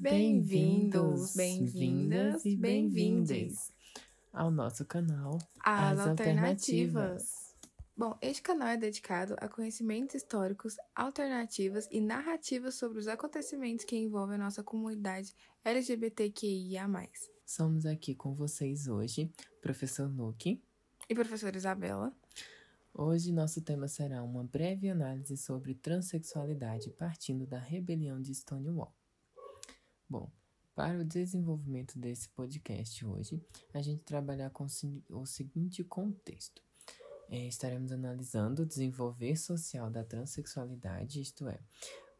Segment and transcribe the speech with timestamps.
[0.00, 3.70] Bem-vindos, bem-vindas e bem-vindes
[4.32, 6.96] ao nosso canal As, As alternativas.
[6.96, 7.56] alternativas.
[7.94, 13.94] Bom, este canal é dedicado a conhecimentos históricos, alternativas e narrativas sobre os acontecimentos que
[13.94, 16.88] envolvem a nossa comunidade LGBTQIA+.
[17.44, 19.30] Somos aqui com vocês hoje,
[19.60, 20.62] professor Nuke
[21.10, 22.10] e professora Isabela.
[22.94, 28.94] Hoje nosso tema será uma breve análise sobre transexualidade partindo da rebelião de Stonewall.
[30.10, 30.28] Bom,
[30.74, 33.40] para o desenvolvimento desse podcast hoje,
[33.72, 34.66] a gente trabalhar com
[35.08, 36.60] o seguinte contexto.
[37.28, 41.60] É, estaremos analisando o desenvolver social da transexualidade, isto é,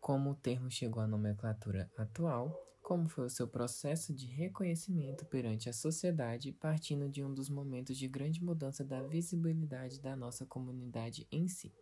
[0.00, 5.68] como o termo chegou à nomenclatura atual, como foi o seu processo de reconhecimento perante
[5.68, 11.26] a sociedade, partindo de um dos momentos de grande mudança da visibilidade da nossa comunidade
[11.32, 11.74] em si.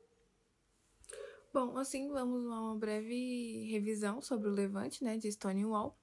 [1.52, 5.98] Bom, assim vamos a uma breve revisão sobre o levante né, de Stonewall.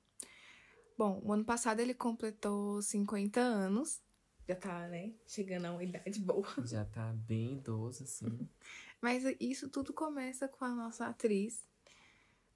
[0.97, 4.01] Bom, o ano passado ele completou 50 anos.
[4.47, 5.13] Já tá, né?
[5.27, 6.47] Chegando a uma idade boa.
[6.66, 8.25] Já tá bem idoso, assim.
[9.01, 11.67] Mas isso tudo começa com a nossa atriz,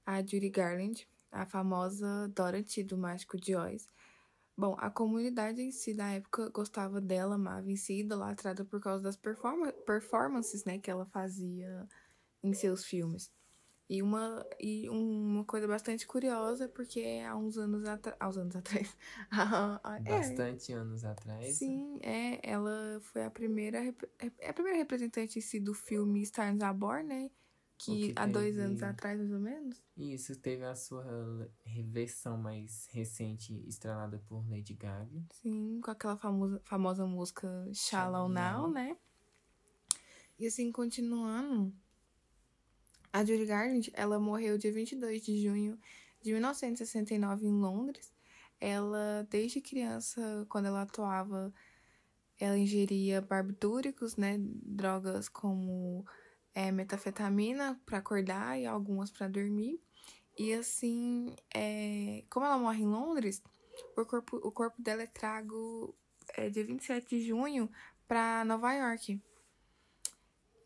[0.05, 3.87] a Judy Garland, a famosa Dorothy do Mágico de Oz.
[4.57, 9.03] Bom, a comunidade em si da época gostava dela, amava em si, idolatrada por causa
[9.03, 11.87] das performa performances, né, que ela fazia
[12.43, 13.31] em seus filmes.
[13.89, 18.15] E uma, e uma coisa bastante curiosa, porque há uns anos atrás.
[18.19, 18.95] Há uns anos atrás.
[20.07, 21.55] bastante é, anos atrás.
[21.55, 22.39] Sim, é.
[22.47, 23.79] Ela foi a primeira.
[24.39, 27.31] É a primeira representante em si do filme Stars Are Born, né?
[27.79, 28.33] Que, que há teve...
[28.33, 29.81] dois anos atrás, mais ou menos.
[29.97, 31.49] Isso, teve a sua
[31.85, 35.25] versão mais recente, estrelada por Lady Gaga.
[35.31, 38.97] Sim, com aquela famosa, famosa música Shallow Now, Now, né?
[40.37, 41.73] E assim, continuando.
[43.11, 45.79] A Judy Garland, ela morreu dia 22 de junho
[46.21, 48.13] de 1969 em Londres.
[48.59, 51.53] Ela, desde criança, quando ela atuava,
[52.39, 56.05] ela ingeria barbitúricos, né, drogas como
[56.53, 59.81] é, metafetamina para acordar e algumas para dormir.
[60.37, 63.41] E assim, é, como ela morre em Londres,
[63.97, 65.95] o corpo, o corpo dela é trago
[66.35, 67.69] é, dia 27 de junho
[68.07, 69.21] para Nova York.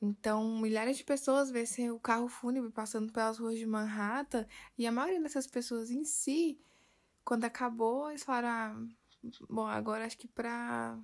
[0.03, 4.45] Então, milhares de pessoas vêem o carro fúnebre passando pelas ruas de Manhattan
[4.77, 6.59] e a maioria dessas pessoas em si,
[7.23, 10.99] quando acabou, eles falaram: ah, bom, agora acho que pra,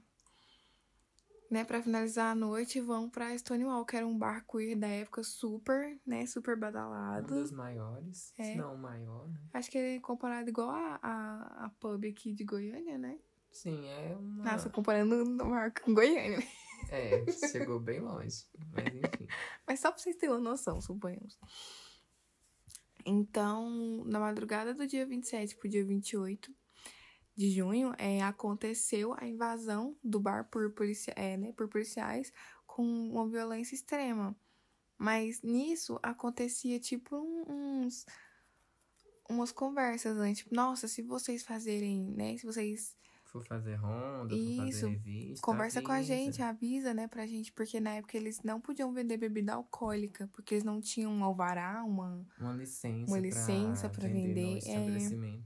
[1.50, 5.24] né, pra finalizar a noite, vão pra Stonewall, que era um bar queer da época
[5.24, 7.34] super, né, super badalado.
[7.34, 8.52] Um dos maiores, é.
[8.52, 9.40] se não o maior, né?
[9.54, 13.18] Acho que ele é comparado igual a, a, a pub aqui de Goiânia, né?
[13.50, 14.44] Sim, é uma...
[14.44, 16.46] Nossa, comparando o bar com Goiânia.
[16.92, 18.46] É, chegou bem longe.
[18.72, 19.28] Mas enfim.
[19.68, 21.38] Mas só pra vocês terem uma noção, suponhamos.
[23.06, 26.54] Então, na madrugada do dia 27 pro dia 28
[27.36, 32.34] de junho, é, aconteceu a invasão do bar por, policia é, né, por policiais
[32.68, 34.36] com uma violência extrema.
[34.98, 37.16] Mas nisso acontecia tipo
[37.48, 38.06] uns
[39.30, 42.98] umas conversas antes, tipo, nossa, se vocês fazerem, né, se vocês
[43.30, 44.56] for fazer ronda, Isso.
[44.56, 45.46] for fazer revista.
[45.46, 45.88] Conversa avisa.
[45.88, 49.54] com a gente, avisa, né, pra gente, porque na época eles não podiam vender bebida
[49.54, 54.60] alcoólica, porque eles não tinham um alvará, uma, uma licença, uma licença pra, vender.
[54.60, 55.40] vender é...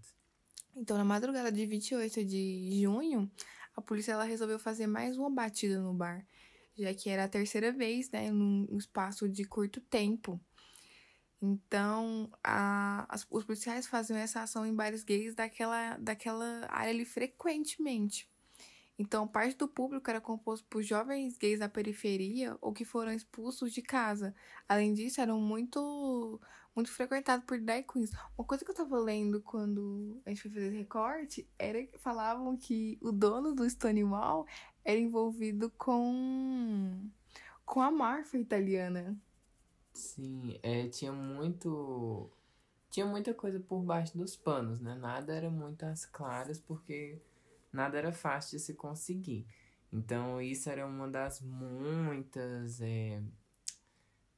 [0.76, 3.30] Então, na madrugada de 28 de junho,
[3.76, 6.26] a polícia ela resolveu fazer mais uma batida no bar,
[6.76, 10.40] já que era a terceira vez, né, num espaço de curto tempo.
[11.46, 17.04] Então, a, as, os policiais faziam essa ação em bares gays daquela, daquela área ali
[17.04, 18.32] frequentemente.
[18.98, 23.74] Então, parte do público era composto por jovens gays da periferia ou que foram expulsos
[23.74, 24.34] de casa.
[24.70, 26.40] Além disso, eram muito
[26.74, 28.12] muito frequentados por drag queens.
[28.38, 32.00] Uma coisa que eu tava lendo quando a gente foi fazer esse recorte era que
[32.00, 34.48] falavam que o dono do Stonewall
[34.86, 37.10] era envolvido com
[37.66, 39.18] com a máfia italiana.
[39.94, 42.30] Sim, é, tinha muito.
[42.90, 44.96] Tinha muita coisa por baixo dos panos, né?
[44.96, 47.20] Nada era muito às claras, porque
[47.72, 49.48] nada era fácil de se conseguir.
[49.92, 53.22] Então, isso era uma das muitas é,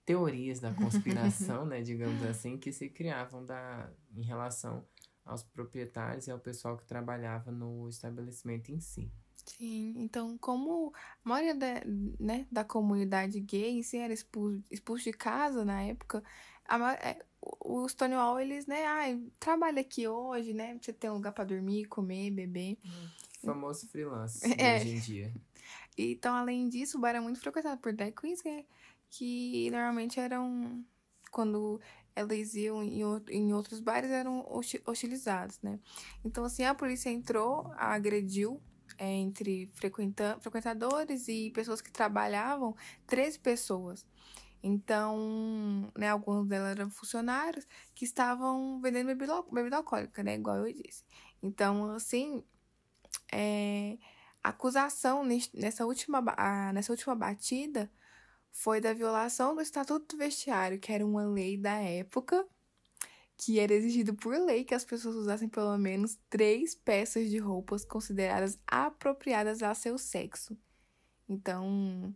[0.05, 1.81] teorias da conspiração, né?
[1.81, 4.85] Digamos assim, que se criavam da, em relação
[5.25, 9.11] aos proprietários e ao pessoal que trabalhava no estabelecimento em si.
[9.45, 10.91] Sim, então como
[11.23, 11.81] a maioria da,
[12.19, 16.23] né, da comunidade gay em si era expulso, expulso de casa na época,
[16.67, 21.31] a, é, o Stonewall, eles, né, ai, trabalha aqui hoje, né, você tem um lugar
[21.31, 22.77] para dormir, comer, beber.
[23.43, 24.77] O famoso freelance é.
[24.77, 25.33] hoje em dia.
[25.95, 28.65] Então, além disso, o bar era muito frequentado por drag queens, né,
[29.11, 30.83] que normalmente eram,
[31.31, 31.79] quando
[32.15, 34.43] elas iam em, em outros bares eram
[34.85, 35.79] hostilizados, né?
[36.23, 38.61] Então, assim, a polícia entrou, agrediu
[38.99, 42.75] entre frequenta frequentadores e pessoas que trabalhavam,
[43.07, 44.05] 13 pessoas.
[44.63, 50.35] Então, né, alguns delas eram funcionários que estavam vendendo bebida, bebida alcoólica, né?
[50.35, 51.03] Igual eu disse.
[51.43, 52.43] Então, assim,
[53.31, 53.97] é,
[54.43, 56.23] a acusação nessa última,
[56.73, 57.91] nessa última batida
[58.51, 62.47] foi da violação do Estatuto do Vestiário, que era uma lei da época,
[63.37, 67.83] que era exigido por lei que as pessoas usassem pelo menos três peças de roupas
[67.83, 70.57] consideradas apropriadas ao seu sexo.
[71.27, 72.15] Então,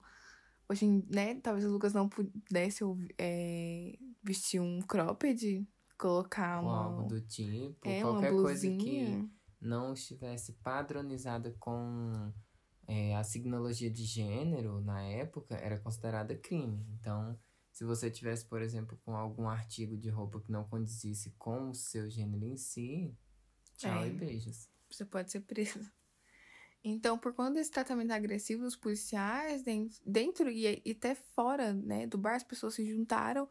[0.69, 2.83] hoje, né, talvez o Lucas não pudesse
[3.17, 5.67] é, vestir um cropped,
[5.97, 6.85] colocar uma...
[6.85, 9.29] algo do tipo, é, qualquer coisa que
[9.59, 12.31] não estivesse padronizada com
[12.87, 16.85] é, a signologia de gênero na época era considerada crime.
[16.99, 17.37] Então,
[17.79, 21.73] se você tivesse, por exemplo, com algum artigo de roupa que não condizisse com o
[21.73, 23.15] seu gênero em si,
[23.77, 24.67] tchau é, e beijos.
[24.91, 25.89] Você pode ser preso.
[26.83, 29.63] Então, por conta desse tratamento agressivo dos policiais,
[30.05, 33.47] dentro e, e até fora né, do bar, as pessoas se juntaram,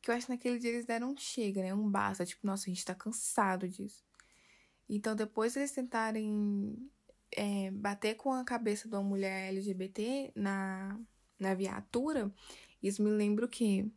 [0.00, 1.74] que eu acho que naquele dia eles deram um chega, né?
[1.74, 4.04] Um basta, tipo, nossa, a gente tá cansado disso.
[4.88, 6.88] Então, depois eles tentarem
[7.32, 11.00] é, bater com a cabeça de uma mulher LGBT na,
[11.36, 12.32] na viatura,
[12.82, 13.90] isso me lembra o quê?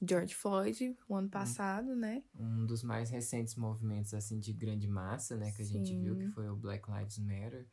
[0.00, 2.22] George Floyd, o ano passado, um, né?
[2.34, 5.50] Um dos mais recentes movimentos, assim, de grande massa, né?
[5.52, 5.84] Que a Sim.
[5.84, 7.66] gente viu, que foi o Black Lives Matter.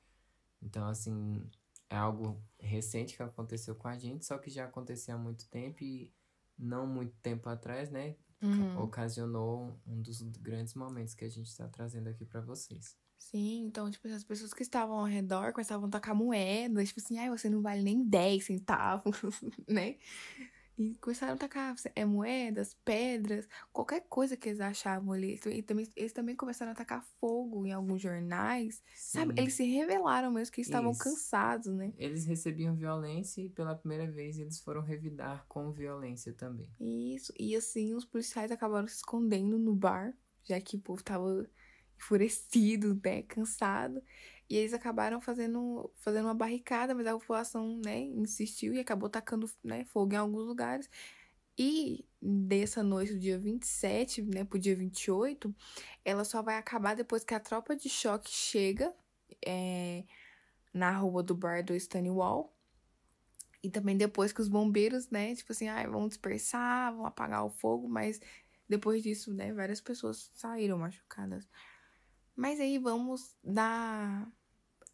[0.62, 1.48] Então, assim,
[1.90, 5.84] é algo recente que aconteceu com a gente, só que já acontecia há muito tempo
[5.84, 6.12] e
[6.58, 8.16] não muito tempo atrás, né?
[8.42, 8.82] Uhum.
[8.82, 12.98] Ocasionou um dos grandes momentos que a gente está trazendo aqui para vocês.
[13.18, 17.18] Sim, então, tipo, as pessoas que estavam ao redor começavam a tacar moedas, tipo assim,
[17.18, 19.20] ai, você não vale nem 10 centavos,
[19.68, 19.98] né?
[20.78, 25.40] E começaram a tacar é, moedas, pedras, qualquer coisa que eles achavam ali.
[25.46, 29.20] E também, eles também começaram a tacar fogo em alguns jornais, Sim.
[29.20, 29.34] sabe?
[29.38, 31.94] Eles se revelaram mesmo que estavam cansados, né?
[31.98, 36.68] Eles recebiam violência e pela primeira vez eles foram revidar com violência também.
[36.78, 40.14] Isso, e assim, os policiais acabaram se escondendo no bar,
[40.44, 41.50] já que o povo tava
[41.98, 44.02] enfurecido, né, cansado.
[44.50, 49.50] E eles acabaram fazendo, fazendo uma barricada, mas a população, né, insistiu e acabou tacando,
[49.64, 50.90] né, fogo em alguns lugares.
[51.58, 55.56] E dessa noite do dia 27, né, pro dia 28,
[56.04, 58.94] ela só vai acabar depois que a tropa de choque chega
[59.46, 60.04] é,
[60.74, 62.54] na rua do bar do Stonewall.
[63.64, 67.50] E também depois que os bombeiros, né, tipo assim, ah, vão dispersar, vão apagar o
[67.50, 68.20] fogo, mas
[68.70, 71.48] depois disso, né, várias pessoas saíram machucadas.
[72.36, 74.32] Mas aí vamos dar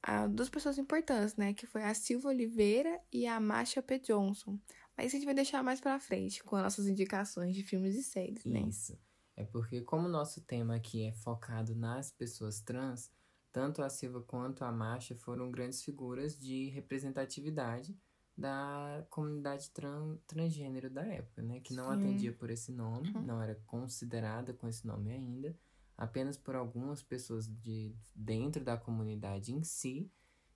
[0.03, 1.53] a duas pessoas importantes, né?
[1.53, 3.99] Que foi a Silva Oliveira e a Masha P.
[3.99, 4.59] Johnson.
[4.95, 7.95] Mas isso a gente vai deixar mais pra frente, com as nossas indicações de filmes
[7.95, 8.61] e séries, né?
[8.61, 8.97] Isso.
[9.35, 13.11] É porque como o nosso tema aqui é focado nas pessoas trans,
[13.51, 17.97] tanto a Silva quanto a Masha foram grandes figuras de representatividade
[18.37, 21.59] da comunidade tran transgênero da época, né?
[21.59, 21.93] Que não Sim.
[21.93, 23.21] atendia por esse nome, uhum.
[23.21, 25.55] não era considerada com esse nome ainda
[25.97, 30.11] apenas por algumas pessoas de dentro da comunidade em si.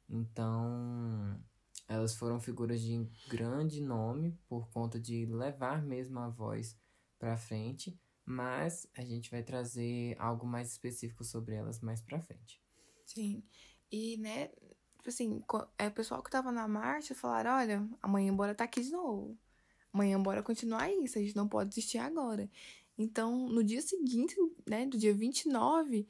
[0.09, 1.39] Então,
[1.87, 6.77] elas foram figuras de grande nome por conta de levar mesmo a voz
[7.19, 12.61] para frente, mas a gente vai trazer algo mais específico sobre elas mais para frente.
[13.05, 13.43] Sim.
[13.91, 14.47] E, né,
[14.97, 15.43] tipo assim,
[15.77, 19.37] é o pessoal que tava na marcha falaram, olha, amanhã bora tá aqui de novo.
[19.93, 22.49] Amanhã bora continuar isso, a gente não pode desistir agora.
[22.97, 24.35] Então, no dia seguinte,
[24.67, 26.07] né, do dia 29,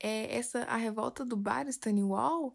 [0.00, 2.54] é, essa, a revolta do bar Stonewall,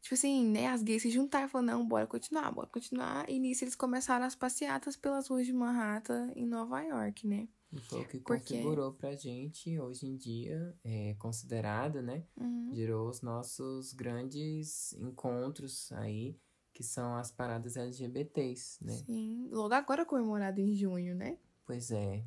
[0.00, 3.28] tipo assim, né, as gays se juntaram e falaram, não, bora continuar, bora continuar.
[3.30, 7.48] E nisso eles começaram as passeatas pelas ruas de Manhattan, em Nova York, né?
[7.72, 8.54] E foi o que Porque...
[8.54, 12.24] configurou pra gente, hoje em dia, é considerado, né?
[12.36, 12.70] Uhum.
[12.72, 16.38] Gerou os nossos grandes encontros aí,
[16.72, 18.92] que são as paradas LGBTs, né?
[18.92, 21.38] Sim, logo agora comemorado em junho, né?
[21.64, 22.24] Pois é.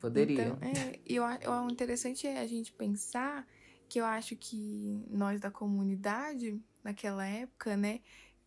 [0.00, 0.48] Poderia.
[0.48, 3.46] Então, é, eu, o interessante é a gente pensar
[3.88, 8.00] que eu acho que nós da comunidade, naquela época, né,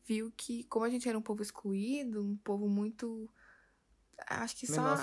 [0.05, 3.29] viu que, como a gente era um povo excluído, um povo muito.
[4.27, 4.95] Acho que só.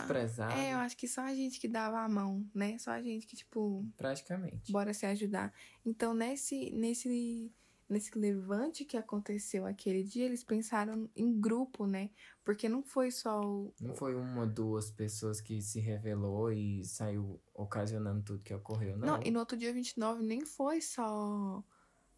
[0.57, 2.79] É, eu acho que só a gente que dava a mão, né?
[2.79, 3.85] Só a gente que, tipo.
[3.97, 4.71] Praticamente.
[4.71, 5.53] Bora se ajudar.
[5.85, 7.53] Então, nesse, nesse
[7.89, 12.11] nesse levante que aconteceu aquele dia, eles pensaram em grupo, né?
[12.45, 13.73] Porque não foi só o...
[13.81, 18.97] Não foi uma ou duas pessoas que se revelou e saiu ocasionando tudo que ocorreu,
[18.97, 19.07] não.
[19.09, 21.63] Não, e no outro dia 29 nem foi só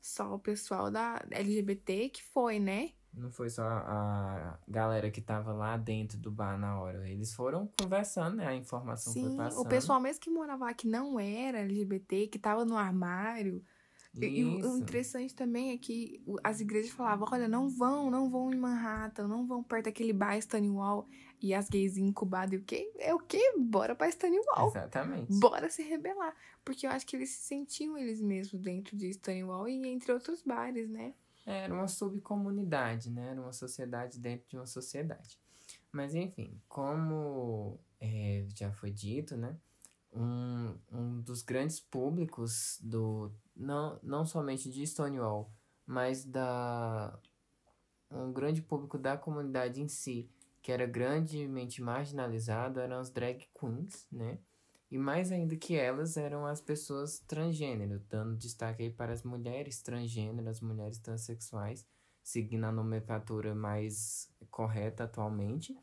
[0.01, 2.93] só o pessoal da LGBT que foi, né?
[3.13, 7.09] Não foi só a galera que tava lá dentro do bar na hora.
[7.09, 8.47] Eles foram conversando, né?
[8.47, 9.61] A informação Sim, foi passando.
[9.61, 13.65] o pessoal mesmo que morava lá, que não era LGBT, que tava no armário.
[14.13, 18.57] E, o- interessante também é que as igrejas falavam, olha, não vão, não vão em
[18.57, 21.09] Manhattan, não vão perto daquele bar Stonewall.
[21.41, 22.93] E as gays incubadas, e o quê?
[22.99, 23.41] É o quê?
[23.57, 24.69] Bora pra Stonewall.
[24.69, 25.33] Exatamente.
[25.39, 26.35] Bora se rebelar.
[26.65, 30.43] Porque eu acho que eles se sentiam eles mesmos dentro de Stonewall e entre outros
[30.43, 31.15] bares, né?
[31.47, 33.31] Era uma subcomunidade, né?
[33.31, 35.39] Era uma sociedade dentro de uma sociedade.
[35.93, 39.57] Mas enfim, como é, já foi dito, né?
[40.13, 45.53] Um, um dos grandes públicos do não, não somente de Stonewall,
[45.87, 47.19] mas da
[48.11, 50.29] um grande público da comunidade em si,
[50.63, 54.39] que era grandemente marginalizado, eram as drag queens, né?
[54.91, 59.81] E mais ainda que elas eram as pessoas transgênero, dando destaque aí para as mulheres
[59.81, 61.87] transgênero, as mulheres transexuais,
[62.23, 65.79] seguindo a nomenclatura mais correta atualmente,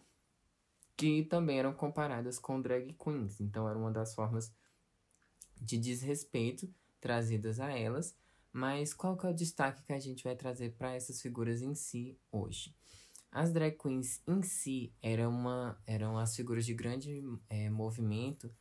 [0.97, 3.39] que também eram comparadas com drag queens.
[3.39, 4.53] Então era uma das formas
[5.61, 6.69] de desrespeito
[6.99, 8.15] trazidas a elas.
[8.51, 11.75] Mas qual que é o destaque que a gente vai trazer para essas figuras em
[11.75, 12.75] si hoje?
[13.31, 18.51] As drag queens em si eram, uma, eram as figuras de grande eh, movimento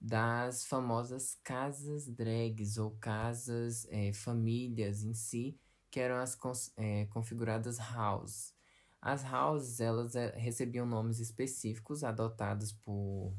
[0.00, 5.58] das famosas casas drags ou casas eh, famílias em si,
[5.90, 6.36] que eram as
[6.76, 8.52] eh, configuradas house.
[9.00, 13.32] As houses, elas recebiam nomes específicos adotados por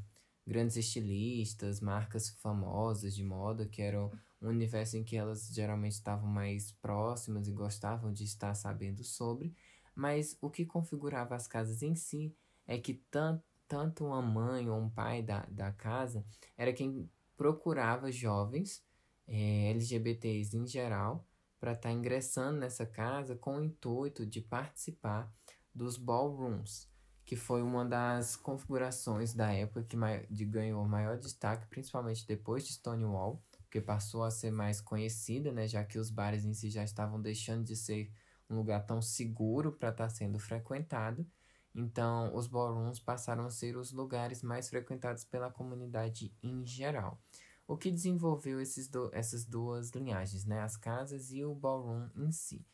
[0.46, 6.28] grandes estilistas, marcas famosas de moda, que eram um universo em que elas geralmente estavam
[6.28, 9.54] mais próximas e gostavam de estar sabendo sobre.
[9.94, 12.34] Mas o que configurava as casas em si
[12.66, 16.24] é que tan tanto uma mãe ou um pai da, da casa
[16.56, 18.82] era quem procurava jovens
[19.26, 21.28] eh, LGBTs em geral
[21.60, 25.30] para estar ingressando nessa casa com o intuito de participar
[25.74, 26.88] dos ballrooms,
[27.24, 29.96] que foi uma das configurações da época que
[30.30, 35.68] de ganhou maior destaque, principalmente depois de Stonewall, porque passou a ser mais conhecida, né,
[35.68, 38.10] já que os bares em si já estavam deixando de ser
[38.48, 41.26] um lugar tão seguro para estar sendo frequentado.
[41.74, 47.20] Então, os ballrooms passaram a ser os lugares mais frequentados pela comunidade em geral.
[47.66, 50.62] O que desenvolveu esses do, essas duas linhagens, né?
[50.62, 52.64] As casas e o ballroom em si.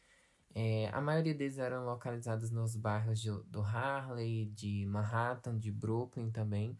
[0.54, 6.30] É, a maioria deles eram localizados nos bairros de, do Harley, de Manhattan, de Brooklyn
[6.30, 6.78] também.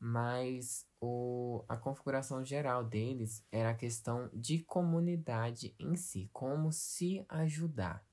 [0.00, 7.24] Mas o, a configuração geral deles era a questão de comunidade em si, como se
[7.28, 8.06] ajudar.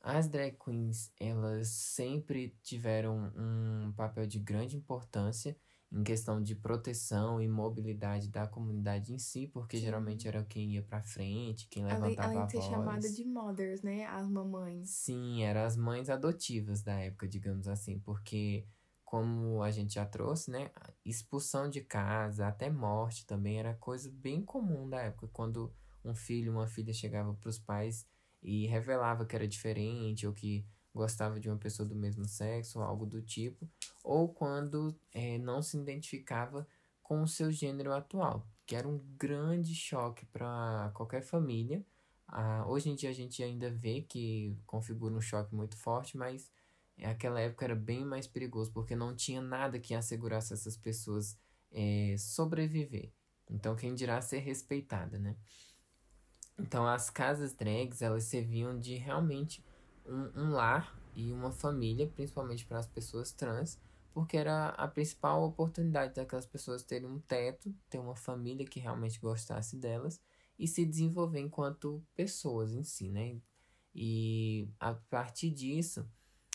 [0.00, 5.56] As drag queens, elas sempre tiveram um papel de grande importância
[5.90, 9.80] em questão de proteção e mobilidade da comunidade em si, porque Sim.
[9.80, 12.62] geralmente era quem ia pra frente, quem Além, levantava além a de ser voz.
[12.62, 14.04] chamada de mothers, né?
[14.06, 14.90] As mamães.
[14.90, 18.66] Sim, eram as mães adotivas da época, digamos assim, porque
[19.14, 20.72] como a gente já trouxe, né,
[21.04, 25.72] expulsão de casa, até morte também era coisa bem comum da época, quando
[26.04, 28.04] um filho, uma filha chegava para os pais
[28.42, 32.84] e revelava que era diferente ou que gostava de uma pessoa do mesmo sexo, ou
[32.84, 33.70] algo do tipo,
[34.02, 36.66] ou quando eh, não se identificava
[37.00, 41.86] com o seu gênero atual, que era um grande choque para qualquer família.
[42.26, 46.50] Ah, hoje em dia a gente ainda vê que configura um choque muito forte, mas
[46.96, 51.38] naquela época era bem mais perigoso, porque não tinha nada que assegurasse essas pessoas
[51.72, 53.12] eh, sobreviver.
[53.50, 55.36] Então, quem dirá ser respeitada, né?
[56.58, 59.62] Então, as casas drags, elas serviam de realmente
[60.06, 63.78] um, um lar e uma família, principalmente para as pessoas trans,
[64.12, 69.18] porque era a principal oportunidade daquelas pessoas terem um teto, ter uma família que realmente
[69.18, 70.20] gostasse delas
[70.56, 73.40] e se desenvolver enquanto pessoas em si, né?
[73.92, 76.08] E a partir disso,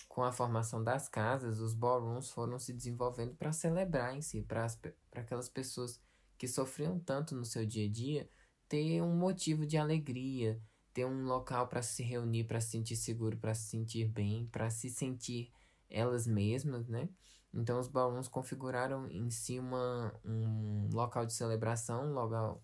[0.09, 4.67] com a formação das casas, os ballrooms foram se desenvolvendo para celebrar em si, para
[5.13, 6.01] aquelas pessoas
[6.35, 8.29] que sofriam tanto no seu dia a dia,
[8.67, 10.59] ter um motivo de alegria,
[10.93, 14.69] ter um local para se reunir, para se sentir seguro, para se sentir bem, para
[14.71, 15.51] se sentir
[15.87, 17.07] elas mesmas, né?
[17.53, 22.05] Então os ballrooms configuraram em si uma, um local de celebração,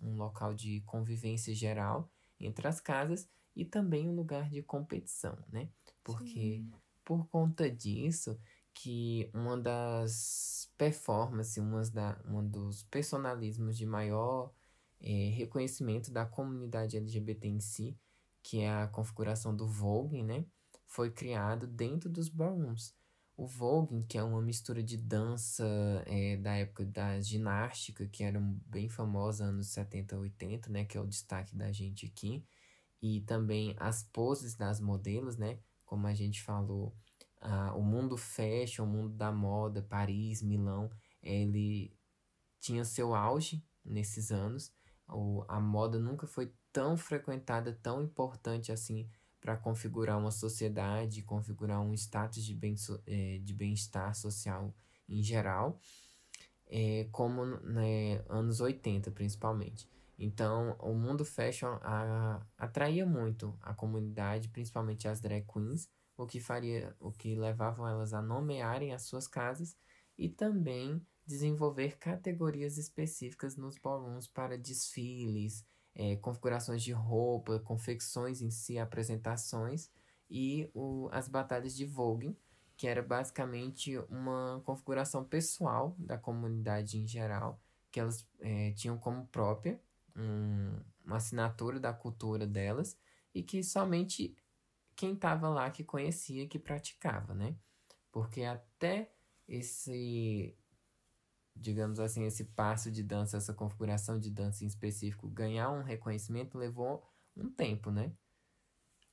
[0.02, 2.10] um local, de convivência geral
[2.40, 5.70] entre as casas e também um lugar de competição, né?
[6.04, 6.72] Porque Sim.
[7.06, 8.38] Por conta disso
[8.74, 14.52] que uma das performances, uma, da, um dos personalismos de maior
[15.00, 17.98] eh, reconhecimento da comunidade LGBT em si,
[18.44, 20.46] que é a configuração do Vogue, né?
[20.86, 22.94] Foi criado dentro dos ballrooms.
[23.38, 25.66] O Vogue, que é uma mistura de dança
[26.08, 30.86] eh, da época da ginástica, que era bem famosa anos 70, 80, né?
[30.86, 32.46] Que é o destaque da gente aqui.
[33.02, 35.60] E também as poses das modelos, né?
[35.86, 36.96] Como a gente falou,
[37.76, 40.90] o mundo fashion, o mundo da moda, Paris, Milão,
[41.22, 41.96] ele
[42.60, 44.72] tinha seu auge nesses anos.
[45.08, 49.08] O, a moda nunca foi tão frequentada, tão importante assim
[49.40, 52.76] para configurar uma sociedade, configurar um status de bem
[53.06, 54.76] é, de bem-estar social
[55.08, 55.80] em geral,
[56.66, 59.88] é, como né, anos 80 principalmente.
[60.18, 66.40] Então, o mundo fashion a, atraía muito a comunidade, principalmente as drag queens, o que
[66.40, 69.78] faria, o que levavam elas a nomearem as suas casas
[70.18, 78.52] e também desenvolver categorias específicas nos ballrooms para desfiles, é, configurações de roupa, confecções em
[78.52, 79.90] si, apresentações
[80.30, 82.38] e o, as batalhas de vogue,
[82.78, 87.60] que era basicamente uma configuração pessoal da comunidade em geral,
[87.92, 89.80] que elas é, tinham como própria
[90.16, 92.98] um, uma assinatura da cultura delas
[93.34, 94.36] e que somente
[94.96, 97.56] quem estava lá que conhecia, que praticava, né?
[98.12, 99.12] Porque até
[99.48, 100.58] esse,
[101.56, 106.58] digamos assim, esse passo de dança, essa configuração de dança em específico, ganhar um reconhecimento
[106.58, 107.06] levou
[107.36, 108.12] um tempo, né?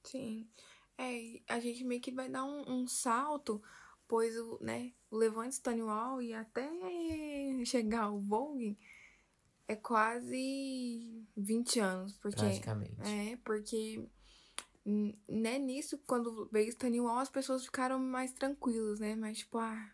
[0.04, 0.49] Sim.
[0.97, 3.61] É, a gente meio que vai dar um, um salto,
[4.06, 6.68] pois o, né, o Levante Stonewall e até
[7.64, 8.78] chegar ao Vogue
[9.72, 12.16] é quase 20 anos.
[12.16, 13.00] Porque, Praticamente.
[13.02, 14.08] É, porque
[14.84, 19.14] né, nisso, quando veio Stonewall, as pessoas ficaram mais tranquilas, né?
[19.14, 19.92] Mas, tipo, ah,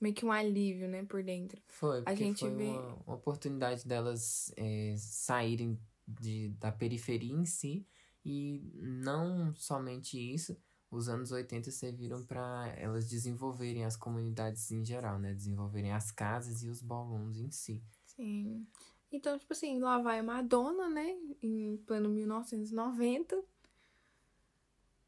[0.00, 1.60] meio que um alívio, né, por dentro.
[1.66, 2.68] Foi, porque a gente foi vê...
[2.68, 7.86] uma, uma oportunidade delas é, saírem de, da periferia em si
[8.24, 10.56] e não somente isso,
[10.90, 15.34] os anos 80 serviram para elas desenvolverem as comunidades em geral, né?
[15.34, 17.82] Desenvolverem as casas e os ballrooms em si.
[18.18, 18.66] Sim.
[19.12, 21.16] Então, tipo assim, lá vai Madonna, né?
[21.40, 23.40] Em pleno 1990.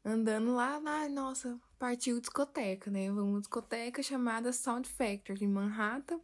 [0.03, 3.11] Andando lá, na nossa, partiu discoteca, né?
[3.11, 6.21] Uma discoteca chamada Sound Factory, em Manhattan.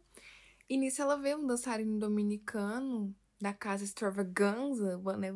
[0.68, 5.30] E nisso ela vê um dançarino dominicano da casa Extravaganza, né?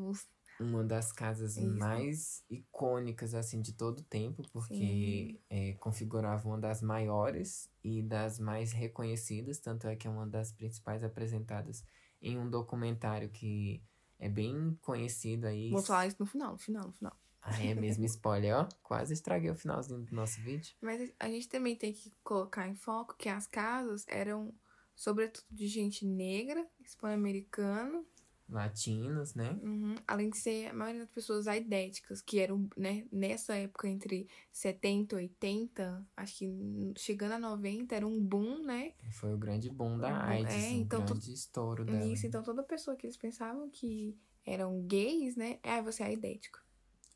[0.63, 1.79] Uma das casas Isso.
[1.79, 8.39] mais icônicas assim de todo o tempo, porque é, configurava uma das maiores e das
[8.39, 11.85] mais reconhecidas, tanto é que é uma das principais apresentadas
[12.21, 13.83] em um documentário que
[14.19, 15.71] é bem conhecido aí.
[15.71, 17.17] Vou falar isso no final, no final, no final.
[17.43, 18.69] Ah, é mesmo spoiler, ó.
[18.85, 20.77] Quase estraguei o finalzinho do nosso vídeo.
[20.81, 24.55] Mas a gente também tem que colocar em foco que as casas eram,
[24.95, 28.07] sobretudo, de gente negra, hispano-americano,
[28.53, 29.59] latinos, né?
[29.63, 29.95] Uhum.
[30.07, 35.15] Além de ser a maioria das pessoas aidéticas, que eram, né, nessa época entre 70
[35.15, 38.93] e 80, acho que chegando a 90 era um boom, né?
[39.13, 41.33] Foi o grande boom da AIDS, é, então, grande to...
[41.33, 42.05] estouro dela.
[42.05, 45.59] Isso, então toda pessoa que eles pensavam que eram gays, né?
[45.63, 46.61] Ah, você é aidético.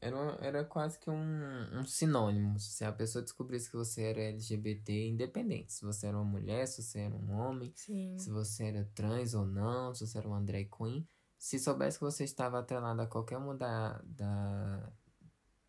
[0.01, 2.59] Era, era quase que um, um sinônimo.
[2.61, 5.73] Se a pessoa descobrisse que você era LGBT, independente.
[5.73, 8.17] Se você era uma mulher, se você era um homem, Sim.
[8.19, 11.07] se você era trans ou não, se você era uma drag queen
[11.47, 14.93] se soubesse que você estava atrelado a qualquer uma da, da,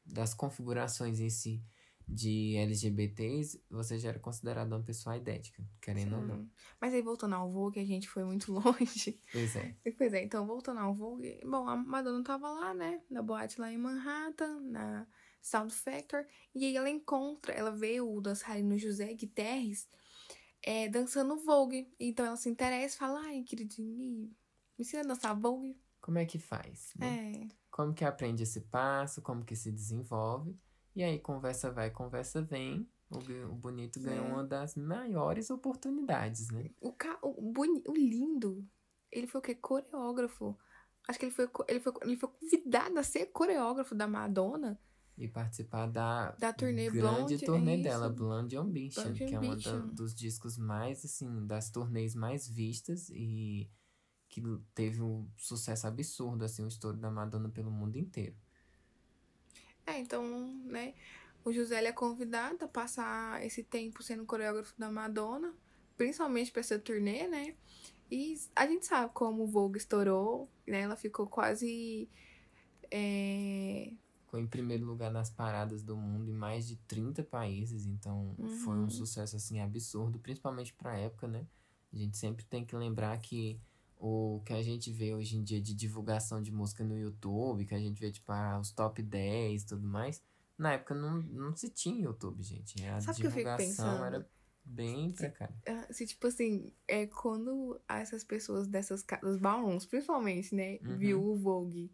[0.03, 1.63] das configurações em si
[2.07, 6.15] de LGBTs, você já era considerado uma pessoa idética, querendo Sim.
[6.15, 6.49] ou não.
[6.81, 9.21] Mas aí voltando ao Vogue, a gente foi muito longe.
[9.31, 9.75] Pois é.
[9.95, 13.71] Pois é, então voltando ao Vogue, bom, a Madonna tava lá, né, na boate lá
[13.71, 15.05] em Manhattan, na
[15.43, 19.87] Sound Factor, e aí ela encontra, ela vê o dançarino José Guterres
[20.63, 21.87] é, dançando Vogue.
[21.99, 24.35] Então ela se interessa e fala, ai, queridinho,
[24.77, 25.79] me ensina a dançar Vogue.
[25.99, 26.93] Como é que faz?
[26.95, 27.47] Né?
[27.49, 27.55] É.
[27.71, 30.57] Como que aprende esse passo, como que se desenvolve.
[30.95, 32.87] E aí, conversa vai, conversa vem.
[33.09, 33.19] O,
[33.51, 34.29] o bonito ganhou é.
[34.29, 36.71] uma das maiores oportunidades, né?
[36.81, 37.17] O, ca...
[37.21, 37.81] o, boni...
[37.87, 38.67] o lindo,
[39.11, 39.55] ele foi o quê?
[39.55, 40.57] Coreógrafo.
[41.07, 44.79] Acho que ele foi, ele, foi, ele foi convidado a ser coreógrafo da Madonna.
[45.17, 49.39] E participar da, da turnê grande Blonde, turnê é dela, Blonde Ambition, Blonde que é
[49.39, 53.67] um dos discos mais, assim, das turnês mais vistas e
[54.41, 58.35] que teve um sucesso absurdo, assim, o estouro da Madonna pelo mundo inteiro.
[59.85, 60.23] É, então,
[60.65, 60.93] né,
[61.43, 65.53] o José é convidado a passar esse tempo sendo coreógrafo da Madonna,
[65.95, 67.55] principalmente para essa turnê, né?
[68.11, 70.81] E a gente sabe como o Vogue estourou, né?
[70.81, 72.07] Ela ficou quase.
[72.91, 73.91] É...
[74.23, 78.57] Ficou em primeiro lugar nas paradas do mundo em mais de 30 países, então uhum.
[78.59, 81.47] foi um sucesso assim absurdo, principalmente pra época, né?
[81.91, 83.59] A gente sempre tem que lembrar que
[83.99, 87.75] o que a gente vê hoje em dia de divulgação de música no YouTube, que
[87.75, 90.21] a gente vê, tipo, ah, os top 10 e tudo mais.
[90.57, 92.83] Na época não, não se tinha YouTube, gente.
[92.85, 94.27] A Sabe divulgação era
[94.63, 95.55] bem precária.
[95.67, 100.97] Ah, se, tipo assim, é quando essas pessoas dessas dos ballrooms, principalmente, né, uhum.
[100.97, 101.91] viu o Vogue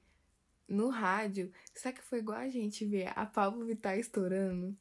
[0.67, 4.75] no rádio, será que foi igual a gente ver a Pablo Vittar estourando?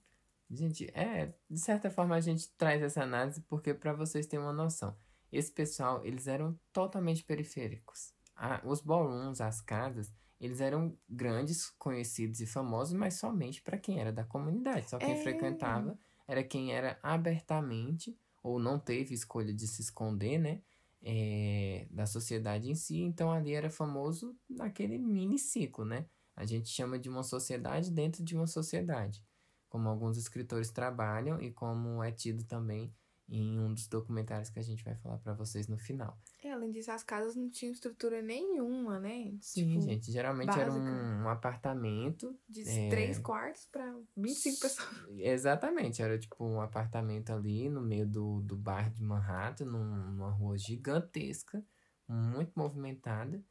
[0.51, 4.53] Gente, é, de certa forma a gente traz essa análise porque para vocês terem uma
[4.53, 4.97] noção,
[5.33, 8.12] esse pessoal, eles eram totalmente periféricos.
[8.37, 14.01] A, os ballrooms, as casas, eles eram grandes, conhecidos e famosos, mas somente para quem
[14.01, 14.88] era da comunidade.
[14.90, 15.23] Só quem É.
[15.23, 20.62] frequentava era quem era abertamente ou não teve escolha de se esconder, né?
[21.03, 23.01] é, da sociedade em si.
[23.01, 26.07] Então ali era famoso naquele mini ciclo, né?
[26.35, 29.23] A gente chama de uma sociedade dentro de uma sociedade,
[29.68, 32.95] como alguns escritores trabalham e como é tido também
[33.29, 36.19] em um dos documentários que a gente vai falar para vocês no final.
[36.45, 39.33] E além disso, as casas não tinham estrutura nenhuma, né?
[39.41, 42.39] Sim, Tipo, gente, geralmente era um, um apartamento.
[42.49, 42.89] De É.
[42.89, 44.89] três quartos pra 25 pessoas.
[45.17, 50.31] Exatamente, era tipo um apartamento ali no meio do, do bairro de Manhattan, num- numa
[50.31, 51.65] rua gigantesca,
[52.09, 53.43] muito movimentada,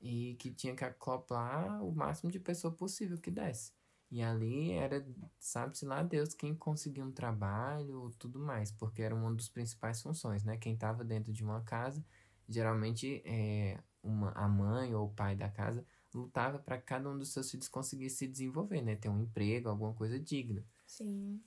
[0.00, 3.72] e que tinha que acoplar o máximo de pessoa possível que desse.
[4.10, 5.06] E ali era,
[5.38, 10.42] sabe-se lá Deus, quem conseguia um trabalho, tudo mais, porque era uma das principais funções,
[10.42, 10.56] né?
[10.56, 12.04] Quem estava dentro de uma casa,
[12.48, 17.16] geralmente é, uma, a mãe ou o pai da casa lutava para que cada um
[17.16, 18.96] dos seus filhos conseguisse se desenvolver, né?
[18.96, 20.64] Ter um emprego, alguma coisa digna.
[20.84, 21.40] Sim.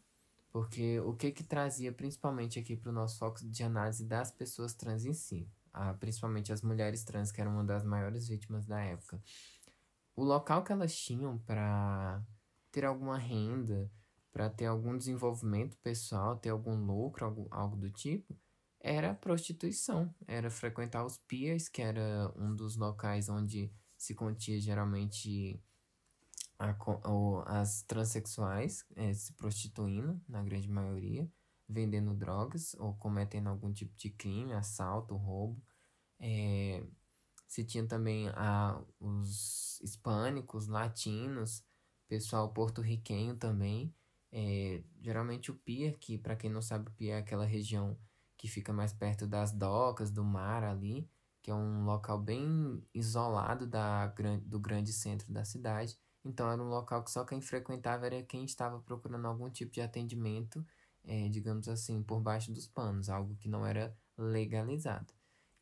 [0.50, 4.74] Porque o que que trazia principalmente aqui para o nosso foco de análise das pessoas
[4.74, 8.80] trans em si, ah, principalmente as mulheres trans, que eram uma das maiores vítimas da
[8.80, 9.22] época.
[10.16, 12.24] O local que elas tinham para
[12.74, 13.90] ter alguma renda,
[14.32, 18.36] para ter algum desenvolvimento pessoal, ter algum lucro, algo, algo do tipo,
[18.80, 24.60] era a prostituição, era frequentar os piers, que era um dos locais onde se continha
[24.60, 25.62] geralmente
[26.58, 26.76] a
[27.46, 31.30] as transexuais eh, se prostituindo, na grande maioria,
[31.70, 35.62] vendendo drogas ou cometendo algum tipo de crime, assalto, roubo.
[36.20, 36.84] Eh,
[37.48, 41.64] se tinha também a, os hispânicos, latinos,
[42.14, 43.92] pessoal porto-riquenho também.
[44.32, 47.98] Eh, geralmente o pier, que para quem não sabe, o pier é aquela região
[48.38, 51.10] que fica mais perto das docas, do mar ali,
[51.42, 54.08] que é um local bem isolado da,
[54.44, 55.98] do grande centro da cidade.
[56.24, 59.82] Então era um local que só quem frequentava era quem estava procurando algum tipo de
[59.82, 60.64] atendimento,
[61.04, 65.14] eh, digamos assim, por baixo dos panos, algo que não era legalizado.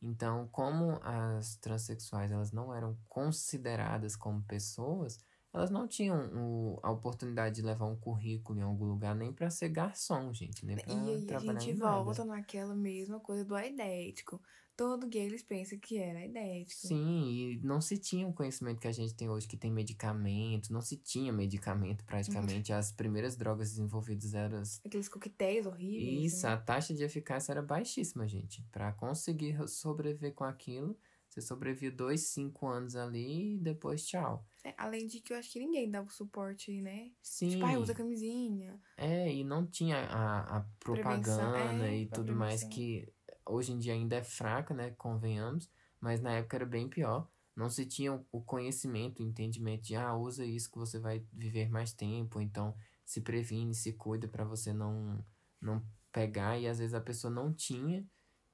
[0.01, 5.19] Então, como as transexuais elas não eram consideradas como pessoas,
[5.53, 9.49] elas não tinham o- a oportunidade de levar um currículo em algum lugar nem para
[9.49, 11.79] ser garçom, gente, nem para E aí a trabalhar gente em nada.
[11.79, 14.41] volta naquela mesma coisa do aidético.
[14.75, 16.87] Todo gay eles pensam que era aidético.
[16.87, 20.71] Sim, e não se tinha o conhecimento que a gente tem hoje, que tem medicamento,
[20.71, 22.71] não se tinha medicamento praticamente.
[22.73, 24.61] As primeiras drogas desenvolvidas eram.
[24.85, 26.31] Aqueles coquetéis horríveis.
[26.31, 26.53] Isso, né?
[26.53, 28.63] a taxa de eficácia era baixíssima, gente.
[28.71, 30.97] Pra conseguir sobreviver com aquilo,
[31.31, 34.45] você sobrevivia dois, cinco anos ali e depois tchau.
[34.63, 37.11] É, além de que eu acho que ninguém dava suporte, né?
[37.21, 37.49] Sim.
[37.51, 38.79] Tipo, ai, usa camisinha.
[38.97, 42.69] É, e não tinha a, a propaganda é, e tudo mais prevenção.
[42.69, 43.13] que
[43.45, 44.91] hoje em dia ainda é fraca, né?
[44.91, 47.27] Convenhamos, mas na época era bem pior.
[47.55, 51.25] Não se tinha o- o conhecimento, o entendimento de, ah, usa isso que você vai
[51.33, 55.23] viver mais tempo, então se previne, se cuida para você não,
[55.59, 58.05] não pegar, e às vezes a pessoa não tinha,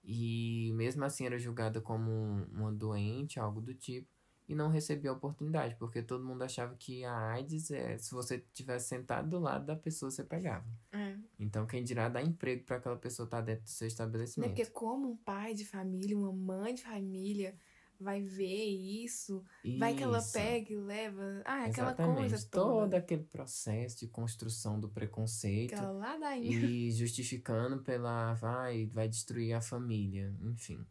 [0.09, 4.07] e mesmo assim era julgada como um- uma doente, algo do tipo,
[4.47, 8.41] e não recebia a oportunidade, porque todo mundo achava que a AIDS, é, se você
[8.53, 10.65] tivesse sentado do lado da pessoa, você pegava.
[10.93, 11.17] É.
[11.37, 14.49] Então, quem dirá dar emprego para aquela pessoa estar dentro do seu estabelecimento.
[14.51, 17.57] Porque como um pai de família, uma mãe de família
[17.99, 19.43] vai ver isso,
[19.77, 21.41] vai que ela Isso, pega e leva.
[21.45, 22.17] Ah, aquela Exatamente.
[22.17, 22.97] coisa Todo toda.
[22.97, 26.51] aquele processo de construção do preconceito Aquela ladainha.
[26.51, 30.85] e justificando pela vai, vai destruir a família, enfim.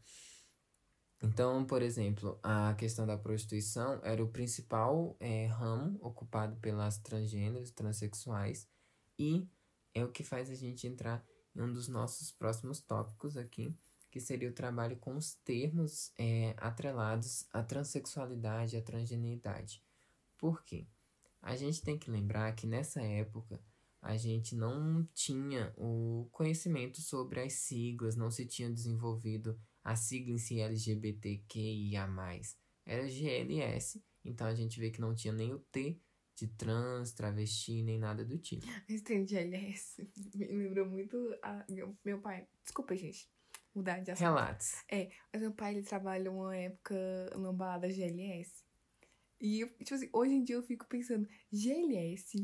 [1.23, 7.71] Então, por exemplo, a questão da prostituição era o principal eh, ramo ocupado pelas transgêneros,
[7.71, 8.69] transexuais,
[9.19, 9.49] e
[9.95, 13.75] é o que faz a gente entrar em um dos nossos próximos tópicos aqui,
[14.17, 19.85] que seria o trabalho com os termos eh, atrelados à transexualidade e à transgeneidade.
[20.39, 20.89] Por quê?
[21.43, 23.63] A gente tem que lembrar que nessa época
[24.01, 30.33] a gente não tinha o conhecimento sobre as siglas, não se tinha desenvolvido a sigla
[30.33, 32.09] em si LGBTQIA+.
[32.87, 36.01] Era GLS, então a gente vê que não tinha nem o T
[36.37, 38.67] de trans, travesti, nem nada do tipo.
[38.89, 42.49] Esse trem de LS me lembrou muito a, meu, meu pai.
[42.65, 43.36] Desculpa, gente.
[43.77, 44.25] Mudar de assunto.
[44.25, 44.77] Relatos.
[45.31, 46.97] Mas meu pai, ele trabalha uma época
[47.35, 48.65] numa balada GLS.
[49.39, 52.43] E, eu, tipo assim, hoje em dia eu fico pensando, GLS?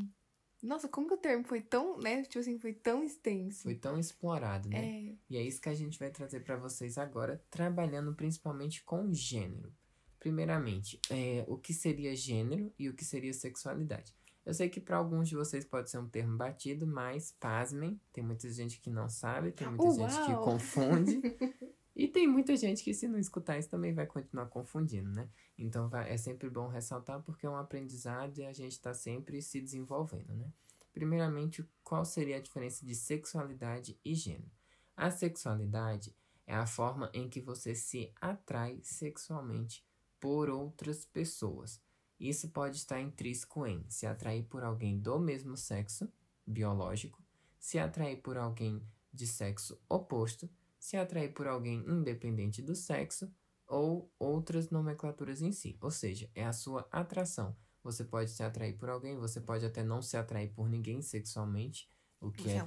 [0.63, 2.23] Nossa, como que o termo foi tão, né?
[2.25, 3.63] Tipo assim, foi tão extenso.
[3.63, 4.85] Foi tão explorado, né?
[4.85, 9.11] É, E é isso que a gente vai trazer para vocês agora, trabalhando principalmente com
[9.11, 9.75] gênero.
[10.21, 14.15] Primeiramente, é, o que seria gênero e o que seria sexualidade.
[14.45, 18.25] Eu sei que para alguns de vocês pode ser um termo batido, mas pasmem, tem
[18.25, 19.95] muita gente que não sabe, tem muita Uau!
[19.95, 21.21] gente que confunde.
[21.95, 25.29] e tem muita gente que, se não escutar isso, também vai continuar confundindo, né?
[25.57, 29.41] Então vai- é sempre bom ressaltar porque é um aprendizado e a gente está sempre
[29.41, 30.53] se desenvolvendo, né?
[30.93, 34.51] Primeiramente, qual seria a diferença de sexualidade e gênero?
[34.97, 36.15] A sexualidade
[36.47, 39.85] é a forma em que você se atrai sexualmente
[40.21, 41.81] por outras pessoas.
[42.23, 46.09] Isso pode estar intrínseco em se atrair por alguém do mesmo sexo
[46.47, 47.21] biológico,
[47.59, 48.81] se atrair por alguém
[49.13, 53.29] de sexo oposto, se atrair por alguém independente do sexo
[53.67, 55.77] ou outras nomenclaturas em si.
[55.81, 57.57] Ou seja, é a sua atração.
[57.83, 61.91] Você pode se atrair por alguém, você pode até não se atrair por ninguém sexualmente,
[62.21, 62.63] o que é é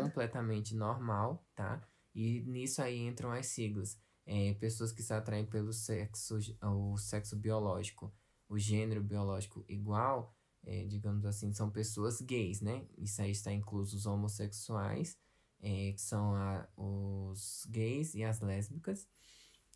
[0.00, 1.80] completamente normal, tá?
[2.12, 3.96] E nisso aí entram as siglas.
[4.26, 8.12] É, pessoas que se atraem pelo sexo, o sexo biológico,
[8.50, 10.34] o gênero biológico igual,
[10.64, 12.84] é, digamos assim, são pessoas gays, né?
[12.98, 15.16] Isso aí está incluso os homossexuais,
[15.62, 19.08] é, que são a- os gays e as lésbicas.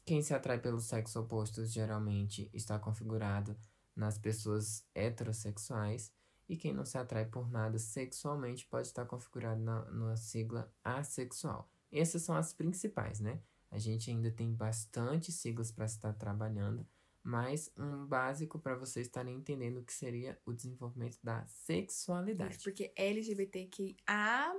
[0.04, 3.56] Quem se atrai pelo sexo oposto geralmente está configurado
[3.96, 6.12] nas pessoas heterossexuais.
[6.46, 11.70] E quem não se atrai por nada sexualmente pode estar configurado na, na sigla assexual.
[11.90, 13.40] Essas são as principais, né?
[13.70, 16.86] A gente ainda tem bastante siglas para estar trabalhando,
[17.24, 22.56] mas um básico para vocês estarem entendendo o que seria o desenvolvimento da sexualidade.
[22.56, 24.52] Isso, porque LGBTQIA+,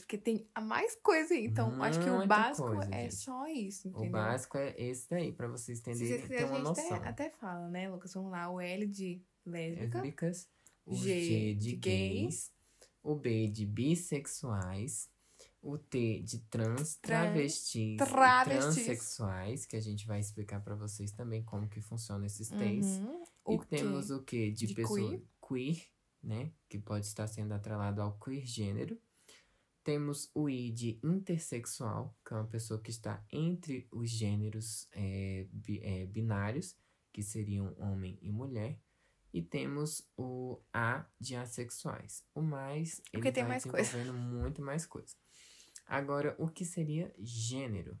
[0.00, 1.46] porque tem a mais coisa aí.
[1.46, 3.14] Então, acho que o Muita básico coisa, é gente.
[3.14, 4.08] só isso, entendeu?
[4.08, 6.94] O básico é esse daí, para vocês Se entenderem você ter uma noção.
[6.94, 8.12] até, até fala, né, Lucas?
[8.12, 9.98] Vamos lá, o L de lésbica.
[9.98, 10.48] lésbicas,
[10.84, 12.52] o G G de de gays,
[13.02, 15.08] o B de bissexuais,
[15.66, 18.74] o T de trans, travestis, travestis.
[18.74, 22.98] transexuais, que a gente vai explicar para vocês também como que funciona esses T's.
[22.98, 23.24] Uhum.
[23.48, 25.22] E O temos o que de, De pessoa queer.
[25.48, 25.86] queer,
[26.22, 28.98] né, que pode estar sendo atrelado ao queer gênero.
[29.82, 35.46] Temos o I de intersexual, que é uma pessoa que está entre os gêneros é,
[35.52, 36.74] bi- é, binários,
[37.12, 38.78] que seriam homem e mulher.
[39.32, 42.24] E temos o A de assexuais.
[42.34, 43.90] O mais, ele Porque tem vai mais coisa.
[43.98, 45.14] desenvolvendo muito mais coisa.
[45.86, 47.98] Agora, o que seria gênero?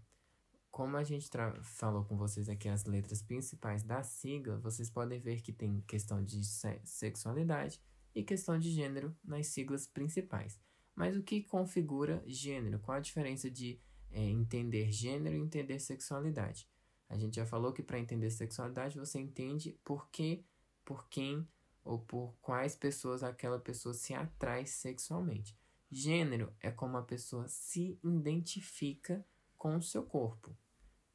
[0.70, 1.28] Como a gente
[1.62, 6.24] falou com vocês aqui as letras principais da sigla, vocês podem ver que tem questão
[6.24, 7.80] de se- sexualidade
[8.14, 10.58] e questão de gênero nas siglas principais.
[10.94, 12.78] Mas o que configura gênero?
[12.80, 16.68] Qual a diferença de é, entender gênero e entender sexualidade?
[17.08, 20.44] A gente já falou que para entender sexualidade você entende por que,
[20.84, 21.46] por quem
[21.84, 25.56] ou por quais pessoas aquela pessoa se atrai sexualmente.
[25.90, 29.24] Gênero é como a pessoa se identifica
[29.56, 30.56] com o seu corpo.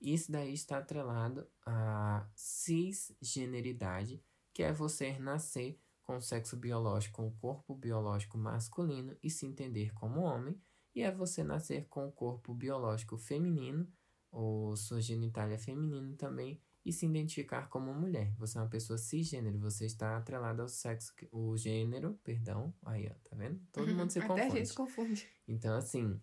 [0.02, 7.28] Isso daí está atrelado à cisgeneridade, que é você nascer com o sexo biológico, com
[7.28, 10.60] o corpo biológico masculino e se entender como homem,
[10.96, 13.88] e é você nascer com o corpo biológico feminino,
[14.32, 18.34] ou sua genitália feminino também, e se identificar como mulher.
[18.38, 23.30] Você é uma pessoa cisgênero, você está atrelado ao sexo, o gênero, perdão, aí ó,
[23.30, 23.62] tá vendo?
[23.72, 24.26] Todo mundo se Uhum.
[24.26, 24.66] Até a confunde.
[24.66, 25.30] gente confunde.
[25.48, 26.20] Então, assim,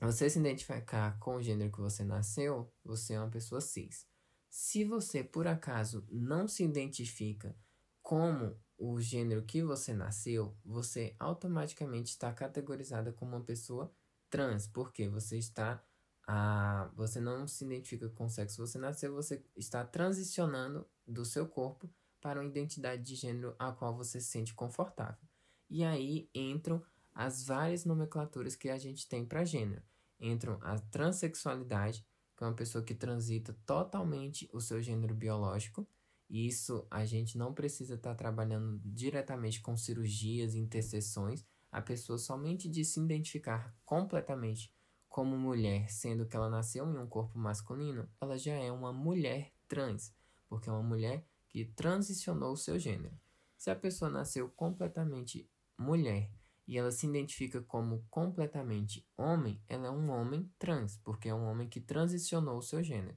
[0.00, 4.06] você se identificar com o gênero que você nasceu, você é uma pessoa cis.
[4.50, 7.56] Se você, por acaso, não se identifica
[8.02, 13.92] como o gênero que você nasceu, você automaticamente está categorizada como uma pessoa
[14.30, 15.82] trans, porque você está
[16.30, 21.48] a, você não se identifica com o sexo você nasceu, você está transicionando do seu
[21.48, 21.88] corpo
[22.20, 25.26] para uma identidade de gênero a qual você se sente confortável.
[25.70, 26.82] E aí entram
[27.14, 29.82] as várias nomenclaturas que a gente tem para gênero.
[30.20, 35.88] Entram a transexualidade, que é uma pessoa que transita totalmente o seu gênero biológico.
[36.28, 41.42] E Isso a gente não precisa estar trabalhando diretamente com cirurgias interseções.
[41.72, 44.70] A pessoa somente de se identificar completamente
[45.08, 49.52] como mulher, sendo que ela nasceu em um corpo masculino, ela já é uma mulher
[49.66, 50.14] trans,
[50.48, 53.18] porque é uma mulher que transicionou o seu gênero.
[53.56, 56.30] Se a pessoa nasceu completamente mulher
[56.66, 61.46] e ela se identifica como completamente homem, ela é um homem trans, porque é um
[61.46, 63.16] homem que transicionou o seu gênero.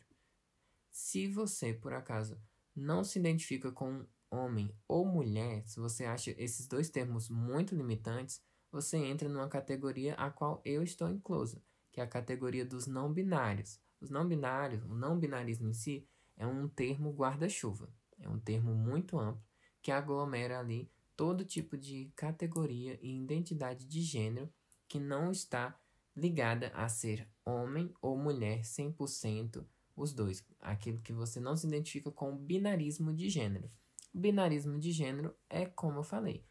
[0.89, 2.39] Se você, por acaso,
[2.75, 8.41] não se identifica com homem ou mulher, se você acha esses dois termos muito limitantes,
[8.71, 13.11] você entra numa categoria a qual eu estou inclusa, que é a categoria dos não
[13.11, 13.79] binários.
[13.99, 17.89] Os não binários, o não binarismo em si, é um termo guarda-chuva.
[18.19, 19.43] É um termo muito amplo
[19.81, 24.51] que aglomera ali todo tipo de categoria e identidade de gênero
[24.87, 25.79] que não está
[26.15, 30.45] ligada a ser homem ou mulher 100% os dois.
[30.59, 33.69] Aquilo que você não se identifica com o binarismo de gênero.
[34.13, 36.43] O binarismo de gênero é como eu falei,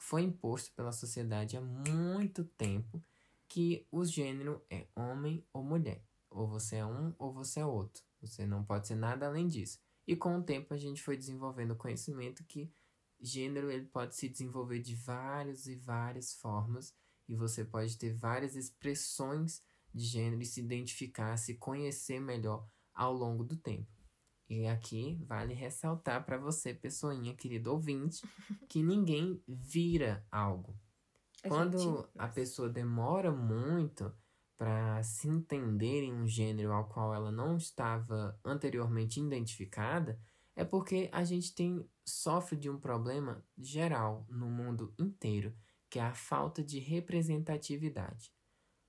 [0.00, 3.02] foi imposto pela sociedade há muito tempo
[3.50, 6.02] que o gênero é homem ou mulher.
[6.30, 8.04] Ou você é um ou você é outro.
[8.22, 9.80] Você não pode ser nada além disso.
[10.06, 12.72] E com o tempo a gente foi desenvolvendo o conhecimento que
[13.20, 16.94] gênero ele pode se desenvolver de várias e várias formas
[17.28, 23.12] e você pode ter várias expressões de gênero e se identificar, se conhecer melhor ao
[23.12, 23.90] longo do tempo.
[24.48, 28.24] E aqui vale ressaltar para você, pessoinha, querido ouvinte,
[28.68, 30.76] que ninguém vira algo.
[31.46, 32.08] Quando gente...
[32.16, 34.12] a pessoa demora muito
[34.56, 40.20] para se entender em um gênero ao qual ela não estava anteriormente identificada,
[40.54, 45.56] é porque a gente tem sofre de um problema geral no mundo inteiro,
[45.88, 48.32] que é a falta de representatividade.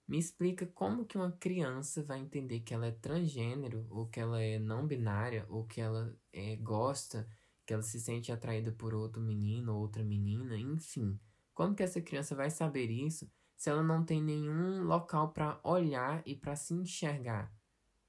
[0.07, 4.41] Me explica como que uma criança vai entender que ela é transgênero, ou que ela
[4.41, 7.25] é não binária, ou que ela é, gosta,
[7.65, 11.17] que ela se sente atraída por outro menino ou outra menina, enfim.
[11.53, 16.21] Como que essa criança vai saber isso se ela não tem nenhum local para olhar
[16.25, 17.53] e para se enxergar?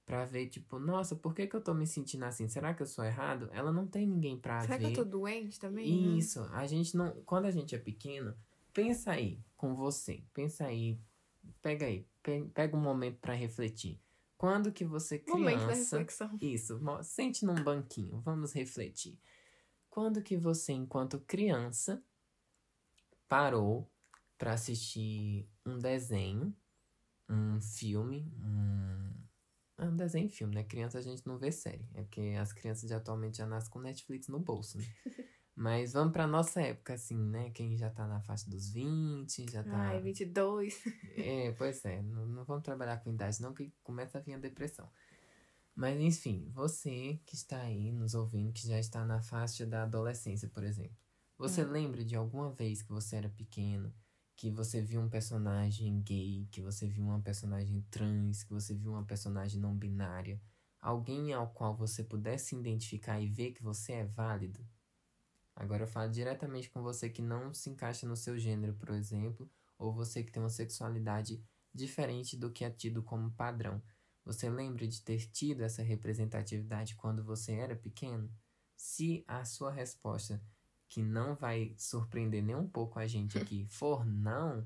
[0.05, 2.49] Pra ver, tipo, nossa, por que, que eu tô me sentindo assim?
[2.49, 3.49] Será que eu sou errado?
[3.53, 4.83] Ela não tem ninguém pra Será ver.
[4.83, 6.19] Será que eu tô doente também?
[6.19, 6.43] Isso.
[6.53, 7.13] A gente não.
[7.25, 8.37] Quando a gente é pequeno,
[8.73, 10.25] pensa aí com você.
[10.35, 10.99] Pensa aí
[11.61, 12.07] Pega aí,
[12.55, 14.01] pega um momento para refletir.
[14.37, 15.39] Quando que você criança...
[15.39, 16.39] Momento da reflexão.
[16.41, 19.19] Isso, sente num banquinho, vamos refletir.
[19.89, 22.03] Quando que você, enquanto criança,
[23.33, 23.91] parou
[24.37, 26.55] para assistir um desenho,
[27.31, 29.11] um filme, um...
[29.79, 30.65] É um desenho e filme, né?
[30.65, 31.89] Criança a gente não vê série.
[31.95, 34.85] É porque as crianças de atualmente já nascem com Netflix no bolso, né?
[35.57, 37.49] Mas vamos pra nossa época, assim, né?
[37.51, 39.89] Quem já tá na faixa dos 20, já tá.
[39.89, 40.85] Ai, 22.
[41.17, 42.03] É, pois é.
[42.03, 44.91] Não, não vamos trabalhar com idade, não, que começa a vir a depressão.
[45.75, 50.51] Mas, enfim, você que está aí nos ouvindo, que já está na faixa da adolescência,
[50.51, 51.02] por exemplo.
[51.43, 51.73] Você hum.
[51.73, 53.93] lembra de alguma vez que você era pequeno,
[54.37, 58.93] que você viu um personagem gay, que você viu uma personagem trans, que você viu
[58.93, 60.41] uma personagem não binária?
[60.81, 64.65] Alguém ao qual você pudesse identificar e ver que você é válido?
[65.57, 69.51] Agora eu falo diretamente com você que não se encaixa no seu gênero, por exemplo,
[69.77, 73.83] ou você que tem uma sexualidade diferente do que é tido como padrão.
[74.25, 78.33] Você lembra de ter tido essa representatividade quando você era pequeno?
[78.77, 80.41] Se a sua resposta,
[80.93, 84.63] que não vai surpreender nem um pouco a gente aqui, for não,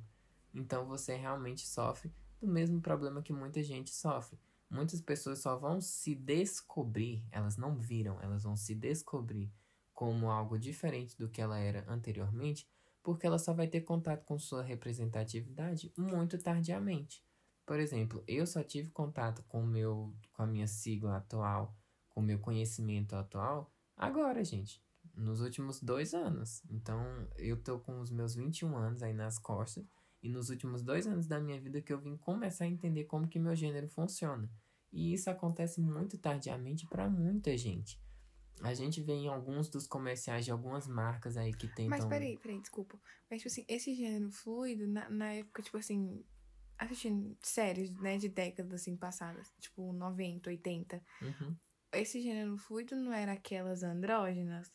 [0.52, 4.36] então você realmente sofre do mesmo problema que muita gente sofre.
[4.68, 9.52] Muitas pessoas só vão se descobrir, elas não viram, elas vão se descobrir
[9.94, 12.68] como algo diferente do que ela era anteriormente,
[13.04, 17.24] porque ela só vai ter contato com sua representatividade muito tardiamente.
[17.64, 21.72] Por exemplo, eu só tive contato com meu com a minha sigla atual,
[22.08, 24.84] com o meu conhecimento atual, agora, gente,
[25.16, 26.62] nos últimos dois anos.
[26.70, 27.02] Então,
[27.36, 29.84] eu tô com os meus 21 anos aí nas costas,
[30.22, 33.28] e nos últimos dois anos da minha vida que eu vim começar a entender como
[33.28, 34.50] que meu gênero funciona.
[34.92, 38.00] E isso acontece muito tardiamente para muita gente.
[38.62, 41.90] A gente vê em alguns dos comerciais de algumas marcas aí que tentam.
[41.90, 42.98] Mas peraí, peraí, desculpa.
[43.30, 46.24] Mas, tipo assim, esse gênero fluido, na, na época, tipo assim,
[46.78, 51.02] assistindo séries, né, de décadas assim passadas, tipo 90, 80.
[51.22, 51.56] Uhum.
[51.92, 54.72] Esse gênero fluido não era aquelas andrógenas?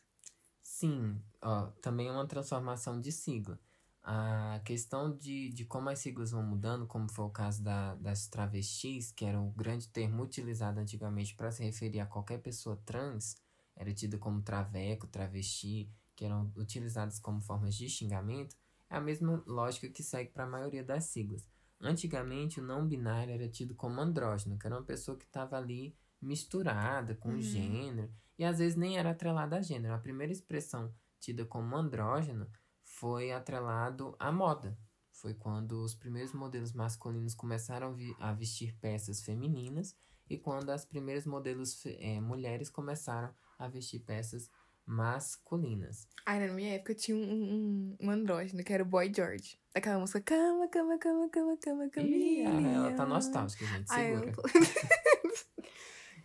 [0.81, 3.59] Sim, ó, também é uma transformação de sigla.
[4.01, 8.27] A questão de, de como as siglas vão mudando, como foi o caso da, das
[8.27, 13.37] travestis, que era o grande termo utilizado antigamente para se referir a qualquer pessoa trans,
[13.75, 18.55] era tido como traveco, travesti, que eram utilizados como formas de xingamento,
[18.89, 21.47] é a mesma lógica que segue para a maioria das siglas.
[21.79, 25.95] Antigamente, o não binário era tido como andrógeno, que era uma pessoa que estava ali
[26.21, 27.41] misturada com uhum.
[27.41, 29.93] gênero, e às vezes nem era atrelada a gênero.
[29.93, 32.47] A primeira expressão tida como andrógeno
[32.83, 34.77] foi atrelado à moda.
[35.11, 39.95] Foi quando os primeiros modelos masculinos começaram a vestir peças femininas
[40.29, 44.49] e quando as primeiras modelos é, mulheres começaram a vestir peças
[44.85, 46.07] masculinas.
[46.25, 49.59] Ai, na minha época tinha um, um, um andrógeno, que era o Boy George.
[49.73, 52.49] Aquela música, cama, cama, cama, cama, cama, caminha.
[52.49, 54.25] ela tá nostálgica, gente, segura.
[54.25, 54.41] Ai, tô...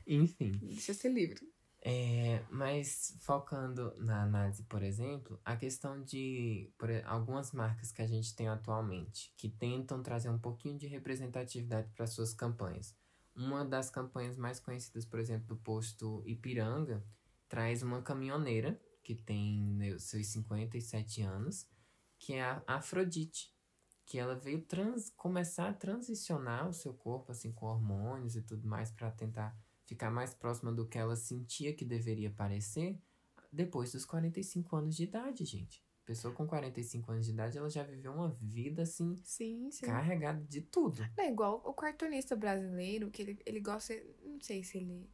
[0.07, 0.52] Enfim.
[0.52, 1.40] Deixa eu ser livre.
[1.88, 8.07] É, mas focando na análise, por exemplo, a questão de por, algumas marcas que a
[8.07, 12.96] gente tem atualmente, que tentam trazer um pouquinho de representatividade para suas campanhas.
[13.36, 17.04] Uma das campanhas mais conhecidas, por exemplo, do posto Ipiranga,
[17.48, 21.68] traz uma caminhoneira que tem né, seus 57 anos,
[22.18, 23.54] que é a Afrodite,
[24.04, 28.66] que ela veio trans, começar a transicionar o seu corpo assim com hormônios e tudo
[28.66, 29.57] mais para tentar
[29.87, 32.99] ficar mais próxima do que ela sentia que deveria parecer
[33.53, 35.82] depois dos 45 anos de idade, gente.
[36.05, 39.87] Pessoa com 45 anos de idade, ela já viveu uma vida assim, sim, sim.
[39.87, 41.03] carregada de tudo.
[41.16, 43.93] É igual o cartunista brasileiro, que ele, ele gosta.
[44.24, 45.11] Não sei se ele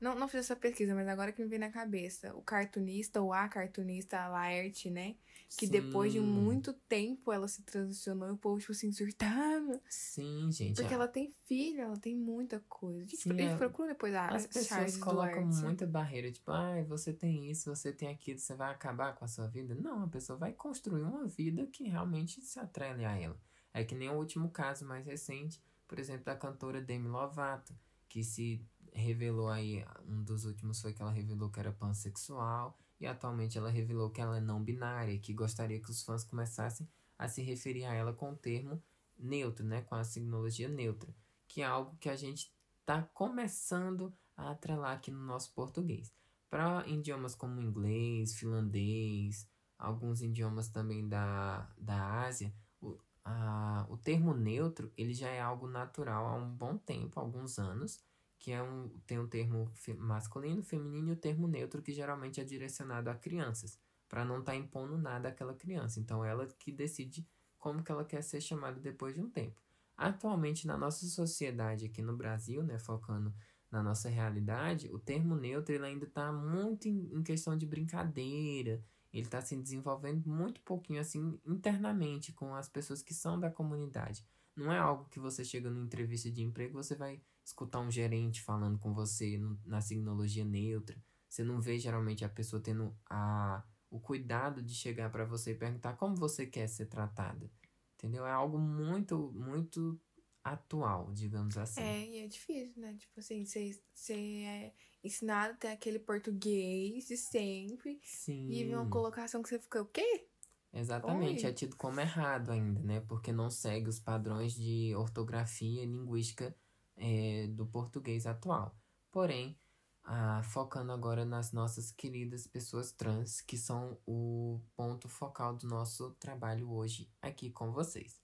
[0.00, 2.34] não, não fiz essa pesquisa, mas agora que me vem na cabeça.
[2.34, 5.14] O cartunista, ou a cartunista, a Laerte, né?
[5.58, 5.72] Que Sim.
[5.72, 9.78] depois de muito tempo ela se transicionou e o povo, tipo assim, surtava.
[9.88, 10.76] Sim, gente.
[10.76, 10.96] Porque é.
[10.96, 13.00] ela tem filho, ela tem muita coisa.
[13.00, 13.56] Gente, Sim, a gente é.
[13.56, 15.64] procura depois a As pessoas Charles colocam Duarte.
[15.64, 19.24] muita barreira, tipo, ai, ah, você tem isso, você tem aquilo, você vai acabar com
[19.24, 19.74] a sua vida.
[19.74, 23.38] Não, a pessoa vai construir uma vida que realmente se atrele a ela.
[23.74, 27.74] É que nem o último caso mais recente, por exemplo, da cantora Demi Lovato,
[28.08, 33.06] que se revelou aí, um dos últimos foi que ela revelou que era pansexual, e
[33.06, 36.88] atualmente ela revelou que ela é não binária, que gostaria que os fãs começassem
[37.18, 38.82] a se referir a ela com o termo
[39.18, 41.14] neutro, né, com a signologia neutra,
[41.46, 46.12] que é algo que a gente está começando a atrelar aqui no nosso português.
[46.48, 54.34] Para idiomas como inglês, finlandês, alguns idiomas também da, da Ásia, o, a, o termo
[54.34, 58.02] neutro ele já é algo natural há um bom tempo, alguns anos,
[58.40, 62.44] que é um, tem um termo masculino, feminino e o termo neutro, que geralmente é
[62.44, 63.78] direcionado a crianças,
[64.08, 66.00] para não estar tá impondo nada àquela criança.
[66.00, 67.28] Então, ela que decide
[67.58, 69.62] como que ela quer ser chamada depois de um tempo.
[69.94, 73.32] Atualmente, na nossa sociedade aqui no Brasil, né, focando
[73.70, 78.82] na nossa realidade, o termo neutro ele ainda está muito em, em questão de brincadeira,
[79.12, 84.24] ele está se desenvolvendo muito pouquinho assim internamente com as pessoas que são da comunidade.
[84.56, 87.20] Não é algo que você chega numa entrevista de emprego, você vai
[87.50, 90.96] escutar um gerente falando com você na signologia neutra.
[91.28, 95.54] Você não vê geralmente a pessoa tendo a, o cuidado de chegar para você e
[95.54, 97.50] perguntar como você quer ser tratada.
[97.94, 98.26] Entendeu?
[98.26, 100.00] É algo muito, muito
[100.42, 101.82] atual, digamos assim.
[101.82, 102.96] É, e é difícil, né?
[102.98, 104.74] Tipo assim, você, você é
[105.04, 108.00] ensinado a ter aquele português de sempre.
[108.02, 108.48] Sim.
[108.50, 110.26] E vem uma colocação que você fica, o quê?
[110.72, 111.50] Exatamente, Oi.
[111.50, 113.00] é tido como errado ainda, né?
[113.00, 116.56] Porque não segue os padrões de ortografia e linguística
[117.00, 118.76] é, do português atual.
[119.10, 119.56] Porém,
[120.04, 126.10] ah, focando agora nas nossas queridas pessoas trans, que são o ponto focal do nosso
[126.12, 128.20] trabalho hoje aqui com vocês.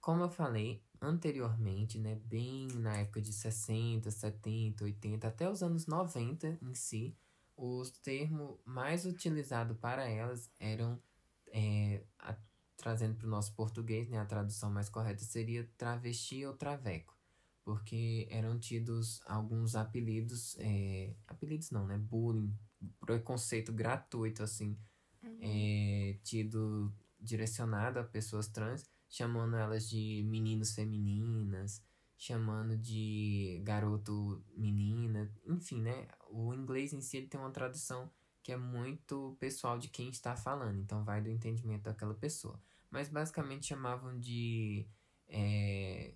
[0.00, 5.86] Como eu falei anteriormente, né, bem na época de 60, 70, 80, até os anos
[5.86, 7.16] 90 em si,
[7.56, 11.00] o termo mais utilizado para elas eram,
[11.48, 12.36] é, a,
[12.76, 17.21] trazendo para o nosso português, né, a tradução mais correta seria travesti ou traveco
[17.64, 21.98] porque eram tidos alguns apelidos, é, apelidos não, né?
[21.98, 22.54] Bullying,
[23.00, 24.76] preconceito gratuito, assim,
[25.22, 25.38] uhum.
[25.40, 31.82] é, tido direcionado a pessoas trans, chamando elas de meninos femininas,
[32.16, 36.08] chamando de garoto menina, enfim, né?
[36.30, 38.10] O inglês em si ele tem uma tradução
[38.42, 42.60] que é muito pessoal de quem está falando, então vai do entendimento daquela pessoa.
[42.90, 44.86] Mas basicamente chamavam de
[45.28, 46.14] é,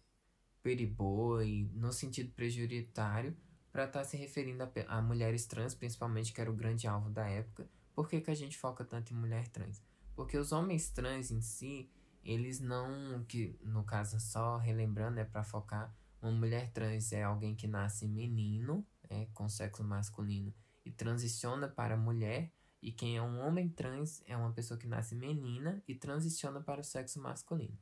[0.66, 3.36] periboy, no sentido prejuritário,
[3.70, 7.08] para estar tá se referindo a, a, mulheres trans, principalmente, que era o grande alvo
[7.08, 7.68] da época.
[7.94, 9.80] Por que, que a gente foca tanto em mulher trans?
[10.16, 11.88] Porque os homens trans em si,
[12.24, 17.54] eles não, que no caso só relembrando, é para focar, uma mulher trans é alguém
[17.54, 20.52] que nasce menino, é, com sexo masculino,
[20.84, 22.50] e transiciona para mulher,
[22.82, 26.80] e quem é um homem trans é uma pessoa que nasce menina e transiciona para
[26.80, 27.78] o sexo masculino.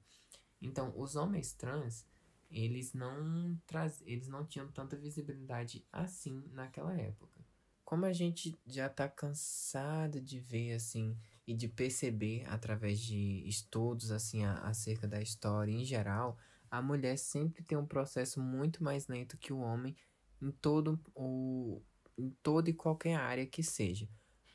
[0.61, 2.07] Então, os homens trans,
[2.55, 7.45] eles não traz, eles não tinham tanta visibilidade assim naquela época.
[7.85, 14.13] Como a gente já está cansado de ver assim e de perceber através de estudos
[14.13, 16.39] assim a, acerca da história em geral,
[16.71, 19.97] a mulher sempre tem um processo muito mais lento que o homem
[20.41, 21.83] em todo o
[22.17, 24.09] em toda e qualquer área que seja.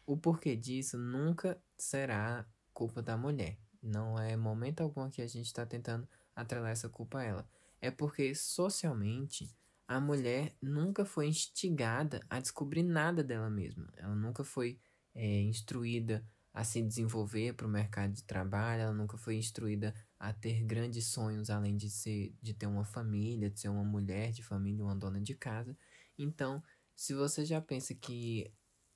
[0.06, 3.58] O porquê disso nunca será culpa da mulher.
[3.84, 7.90] Não é momento algum que a gente está tentando atrelar essa culpa a ela é
[7.92, 9.50] porque socialmente
[9.88, 13.92] a mulher nunca foi instigada a descobrir nada dela mesma.
[13.98, 14.80] Ela nunca foi
[15.16, 16.24] é, instruída
[16.54, 21.08] a se desenvolver para o mercado de trabalho, ela nunca foi instruída a ter grandes
[21.08, 24.96] sonhos além de ser de ter uma família, de ser uma mulher de família, uma
[24.96, 25.78] dona de casa.
[26.18, 26.62] Então,
[26.96, 28.52] se você já pensa que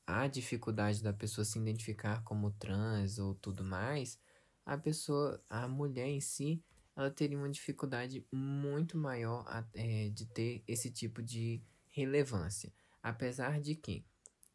[0.05, 4.19] há dificuldade da pessoa se identificar como trans ou tudo mais,
[4.65, 6.61] a pessoa, a mulher em si,
[6.95, 12.71] ela teria uma dificuldade muito maior é, de ter esse tipo de relevância.
[13.01, 14.05] Apesar de que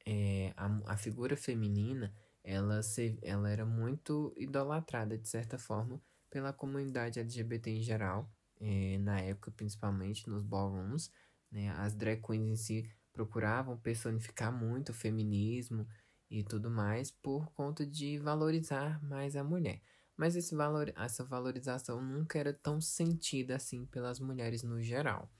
[0.06, 6.52] é, a, a figura feminina ela, se, ela era muito idolatrada, de certa forma, pela
[6.52, 8.30] comunidade LGBT em geral,
[8.60, 11.10] é, na época, principalmente nos ballrooms.
[11.50, 11.68] Né?
[11.70, 15.86] As drag queens em si procuravam personificar muito o feminismo
[16.30, 19.82] e tudo mais por conta de valorizar mais a mulher.
[20.18, 25.30] Mas esse valor, essa valorização nunca era tão sentida assim pelas mulheres no geral.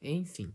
[0.00, 0.52] Enfim,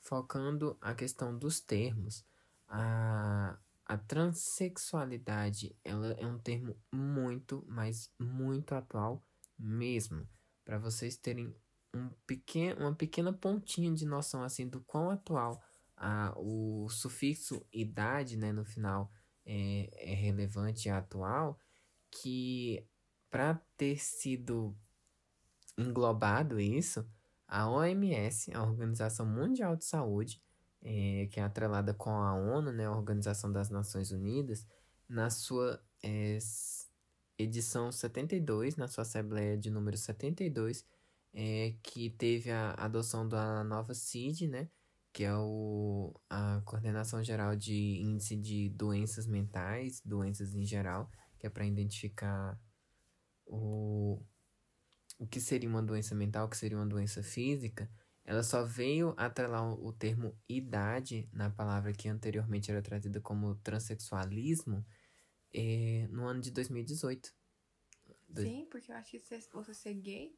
[0.00, 2.24] focando a questão dos termos,
[2.66, 9.22] a, a transexualidade ela é um termo muito, mas muito atual
[9.58, 10.26] mesmo.
[10.64, 11.54] Para vocês terem
[11.94, 15.62] um pequeno, uma pequena pontinha de noção assim do quão atual
[15.96, 19.12] a, o sufixo idade né, no final
[19.44, 21.58] é, é relevante e atual,
[22.22, 22.86] que
[23.30, 24.76] para ter sido
[25.76, 27.06] englobado isso,
[27.46, 30.40] a OMS, a Organização Mundial de Saúde,
[30.82, 34.66] é, que é atrelada com a ONU, né, a Organização das Nações Unidas,
[35.08, 36.38] na sua é,
[37.38, 40.84] edição 72, na sua Assembleia de número 72,
[41.34, 44.68] é, que teve a adoção da nova CID, né,
[45.12, 51.46] que é o, a Coordenação Geral de Índice de Doenças Mentais, doenças em geral, que
[51.46, 52.60] é para identificar
[53.46, 54.22] o,
[55.18, 57.90] o que seria uma doença mental, o que seria uma doença física,
[58.24, 64.84] ela só veio atrelar o termo idade na palavra que anteriormente era trazida como transexualismo
[65.54, 67.32] é, no ano de 2018.
[68.36, 69.18] Sim, porque eu acho que
[69.52, 70.36] você ser gay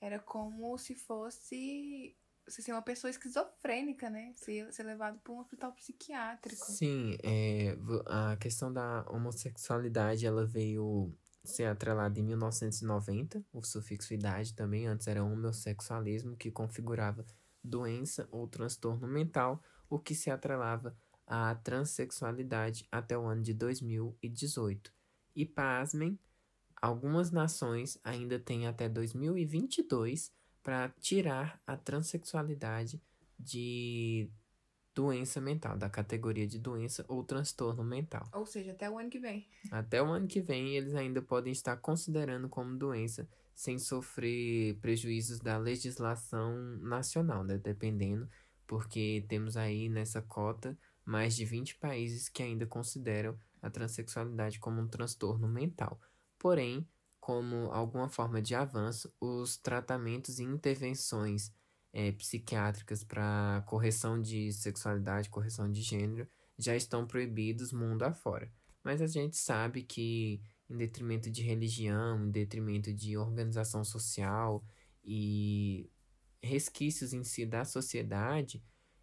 [0.00, 2.16] era como se fosse
[2.50, 4.32] você ser uma pessoa esquizofrênica, né?
[4.36, 6.66] Ser, ser levado para um hospital psiquiátrico.
[6.66, 7.76] Sim, é,
[8.06, 15.06] a questão da homossexualidade ela veio ser atrelada em 1990, o sufixo idade também, antes
[15.06, 17.24] era homossexualismo, que configurava
[17.62, 20.96] doença ou transtorno mental, o que se atrelava
[21.26, 24.92] à transexualidade até o ano de 2018.
[25.34, 26.18] E pasmem,
[26.80, 30.32] algumas nações ainda têm até 2022
[30.62, 33.00] para tirar a transexualidade
[33.38, 34.30] de
[34.94, 38.28] doença mental, da categoria de doença ou transtorno mental.
[38.32, 39.48] Ou seja, até o ano que vem.
[39.70, 45.38] Até o ano que vem, eles ainda podem estar considerando como doença sem sofrer prejuízos
[45.38, 47.58] da legislação nacional, né?
[47.58, 48.28] dependendo,
[48.66, 54.80] porque temos aí nessa cota mais de 20 países que ainda consideram a transexualidade como
[54.80, 56.00] um transtorno mental.
[56.38, 56.86] Porém,
[57.20, 61.52] como alguma forma de avanço, os tratamentos e intervenções
[61.92, 66.26] é, psiquiátricas para correção de sexualidade, correção de gênero,
[66.58, 68.50] já estão proibidos mundo afora.
[68.82, 74.64] Mas a gente sabe que, em detrimento de religião, em detrimento de organização social
[75.04, 75.90] e
[76.42, 78.62] resquícios em si da sociedade,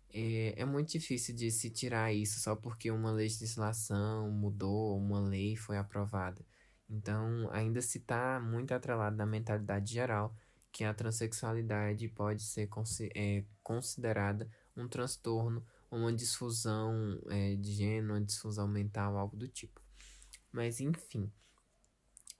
[0.09, 5.55] é, é muito difícil de se tirar isso só porque uma legislação mudou, uma lei
[5.55, 6.43] foi aprovada.
[6.89, 10.33] Então, ainda se está muito atrelado na mentalidade geral
[10.71, 12.69] que a transexualidade pode ser
[13.15, 19.81] é, considerada um transtorno, uma disfusão é, de gênero, uma disfusão mental, algo do tipo.
[20.51, 21.31] Mas enfim,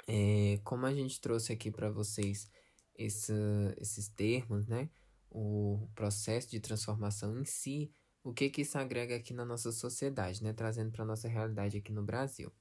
[0.08, 2.50] é, como a gente trouxe aqui para vocês
[2.96, 3.34] esse,
[3.78, 4.90] esses termos, né?
[5.30, 7.92] O processo de transformação em si,
[8.24, 10.54] o que que isso agrega aqui na nossa sociedade, né?
[10.54, 12.52] Trazendo para nossa realidade aqui no Brasil.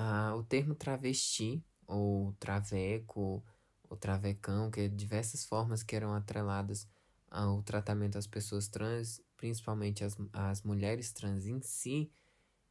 [0.00, 3.44] Ah, o termo travesti ou traveco
[3.90, 6.86] o travecão, que é diversas formas que eram atreladas
[7.28, 12.12] ao tratamento às pessoas trans, principalmente as, as mulheres trans em si,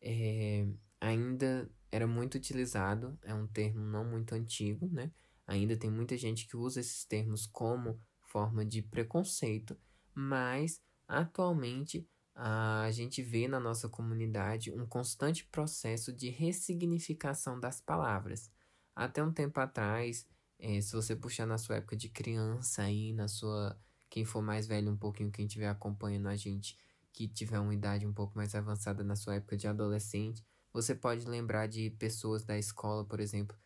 [0.02, 0.66] é,
[1.02, 5.12] ainda era muito utilizado, é um termo não muito antigo, né?
[5.46, 9.78] Ainda tem muita gente que usa esses termos como forma de preconceito,
[10.14, 12.08] mas atualmente
[12.40, 18.52] a gente vê na nossa comunidade um constante processo de ressignificação das palavras.
[18.96, 20.28] Até um tempo atrás,
[20.60, 23.76] é, se você puxar na sua época de criança aí, na sua.
[24.08, 26.78] Quem for mais velho um pouquinho, quem estiver acompanhando a gente,
[27.12, 31.28] que tiver uma idade um pouco mais avançada na sua época de adolescente, você pode
[31.28, 33.58] lembrar de pessoas da escola, por exemplo,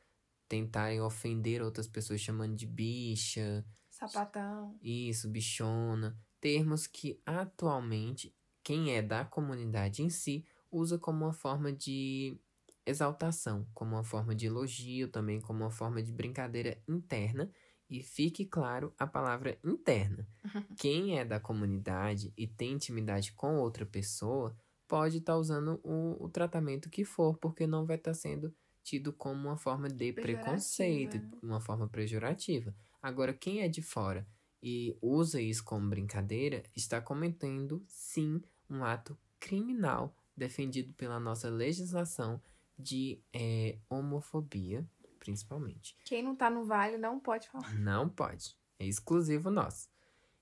[0.47, 3.65] tentarem ofender outras pessoas chamando de bicha.
[3.89, 4.79] Sapatão.
[4.81, 6.17] Isso, bichona.
[6.39, 8.33] Termos que atualmente
[8.63, 12.37] quem é da comunidade em si usa como uma forma de
[12.85, 17.51] exaltação, como uma forma de elogio, também como uma forma de brincadeira interna.
[17.89, 20.25] E fique claro a palavra interna.
[20.79, 24.55] Quem é da comunidade e tem intimidade com outra pessoa
[24.87, 28.53] pode estar tá usando o, o, tratamento que for, porque não vai estar tá sendo
[28.83, 32.73] tido como uma forma de preconceito, uma forma pejorativa.
[33.01, 34.25] Agora, quem é de fora
[34.61, 38.41] e usa isso como brincadeira, está cometendo sim
[38.71, 42.41] um ato criminal defendido pela nossa legislação
[42.77, 44.87] de é, homofobia,
[45.19, 45.95] principalmente.
[46.03, 47.73] Quem não tá no vale não pode falar.
[47.75, 48.55] Não pode.
[48.79, 49.89] É exclusivo nosso.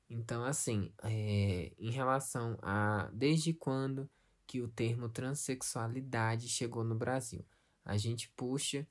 [0.10, 4.10] Então, assim, é, em relação a desde quando
[4.48, 7.46] que o termo transexualidade chegou no Brasil,
[7.86, 8.88] a gente puxa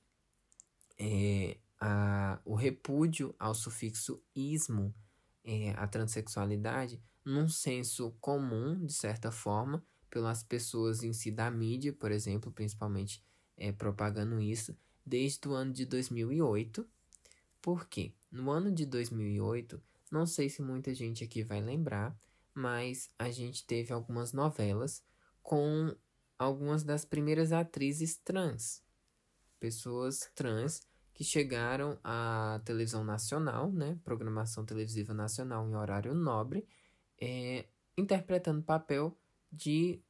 [0.97, 4.95] é, a, o repúdio ao sufixo ismo,
[5.49, 11.90] é, a transexualidade, num senso comum, de certa forma, pelas pessoas em si da mídia,
[11.90, 13.24] por exemplo, principalmente
[13.57, 14.76] é, propagando isso,
[15.07, 16.86] desde o ano de 2008.
[17.62, 18.12] Por quê?
[18.30, 19.82] No ano de 2008,
[20.12, 22.14] não sei se muita gente aqui vai lembrar,
[22.55, 25.03] mas a gente teve algumas novelas
[25.42, 25.96] com
[26.38, 28.82] algumas das primeiras atrizes trans.
[29.59, 30.82] Pessoas trans
[31.19, 36.64] que chegaram à televisão nacional, né, programação televisiva nacional em horário nobre,
[37.21, 37.66] é,
[37.97, 39.19] interpretando papel
[39.51, 40.01] de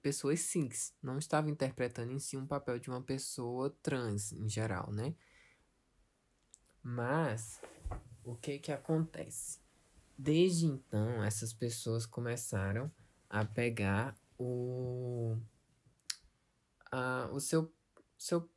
[0.00, 4.90] pessoas cis, não estava interpretando em si um papel de uma pessoa trans em geral,
[4.90, 5.14] né?
[6.82, 7.60] Mas
[8.24, 9.60] o que que acontece?
[10.16, 12.90] Desde então, essas pessoas começaram
[13.28, 15.36] a pegar o,
[16.90, 17.70] a, o seu,
[18.16, 18.48] seu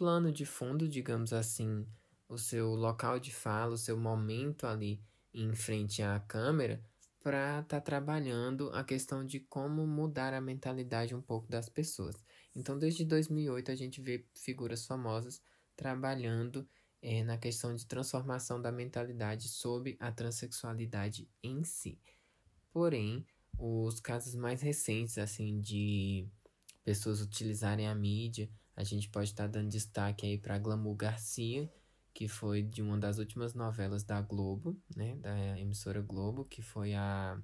[0.00, 1.86] plano de fundo, digamos assim,
[2.26, 4.98] o seu local de fala, o seu momento ali
[5.34, 6.82] em frente à câmera,
[7.22, 12.16] para estar tá trabalhando a questão de como mudar a mentalidade um pouco das pessoas.
[12.56, 15.42] Então, desde 2008, a gente vê figuras famosas
[15.76, 16.66] trabalhando
[17.02, 22.00] é, na questão de transformação da mentalidade sobre a transexualidade em si.
[22.72, 23.26] Porém,
[23.58, 26.26] os casos mais recentes, assim, de
[26.82, 31.70] pessoas utilizarem a mídia a gente pode estar tá dando destaque aí para Glamour Garcia,
[32.12, 35.16] que foi de uma das últimas novelas da Globo, né?
[35.16, 37.40] Da emissora Globo, que foi a.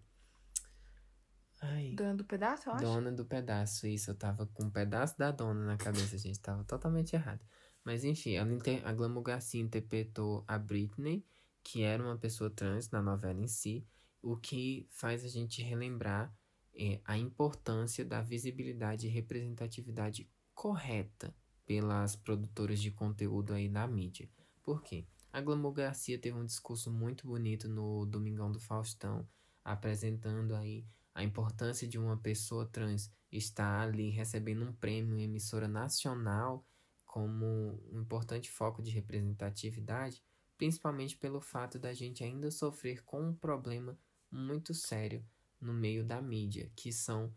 [1.61, 2.85] Ai, Dona do Pedaço, eu acho?
[2.85, 4.11] Dona do Pedaço, isso.
[4.11, 6.39] Eu tava com um pedaço da dona na cabeça, gente.
[6.41, 7.41] Tava totalmente errado.
[7.85, 8.87] Mas enfim, ela inter...
[8.87, 11.25] a Glamour Garcia interpretou a Britney,
[11.63, 13.87] que era uma pessoa trans na novela em si,
[14.21, 16.35] o que faz a gente relembrar
[16.75, 21.37] é, a importância da visibilidade e representatividade correta
[21.67, 24.29] pelas produtoras de conteúdo aí na mídia.
[24.63, 25.07] Por quê?
[25.31, 29.29] A Glamour Garcia teve um discurso muito bonito no Domingão do Faustão,
[29.63, 35.69] apresentando aí a importância de uma pessoa trans estar ali recebendo um prêmio em emissora
[35.69, 36.67] nacional
[37.05, 40.25] como um importante foco de representatividade,
[40.57, 43.99] principalmente pelo fato da gente ainda sofrer com um problema
[44.31, 45.23] muito sério
[45.61, 47.31] no meio da mídia, que são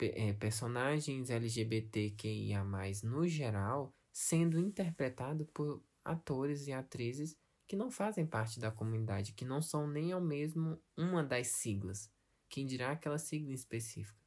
[0.00, 2.64] é, personagens LGBTQIA,
[3.04, 7.36] no geral, sendo interpretado por atores e atrizes
[7.66, 12.10] que não fazem parte da comunidade, que não são nem ao mesmo uma das siglas,
[12.48, 14.18] quem dirá aquela sigla específica.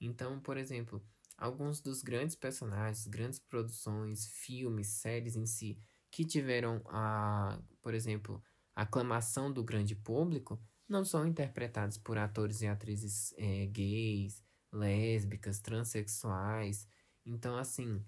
[0.00, 1.04] Então, por exemplo,
[1.36, 5.78] alguns dos grandes personagens, grandes produções, filmes, séries em si,
[6.10, 8.42] que tiveram a, por exemplo,
[8.74, 10.58] aclamação do grande público,
[10.88, 14.42] não são interpretados por atores e atrizes é, gays,
[14.76, 16.86] lésbicas, transexuais.
[17.24, 18.04] Então, assim,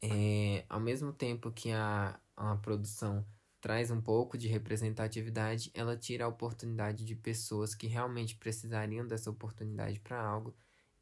[0.00, 3.26] é, ao mesmo tempo que a, a produção
[3.60, 9.30] traz um pouco de representatividade, ela tira a oportunidade de pessoas que realmente precisariam dessa
[9.30, 10.54] oportunidade para algo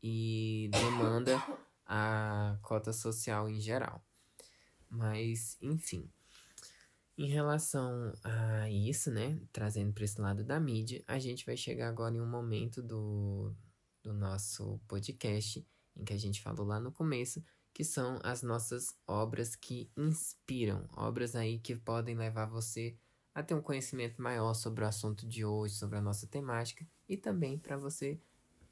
[0.02, 1.42] e demanda
[1.86, 4.02] a cota social em geral.
[4.88, 6.10] Mas, enfim.
[7.16, 11.88] Em relação a isso, né, trazendo para esse lado da mídia, a gente vai chegar
[11.88, 13.54] agora em um momento do,
[14.04, 17.42] do nosso podcast, em que a gente falou lá no começo,
[17.72, 22.94] que são as nossas obras que inspiram, obras aí que podem levar você
[23.34, 27.16] a ter um conhecimento maior sobre o assunto de hoje, sobre a nossa temática, e
[27.16, 28.20] também para você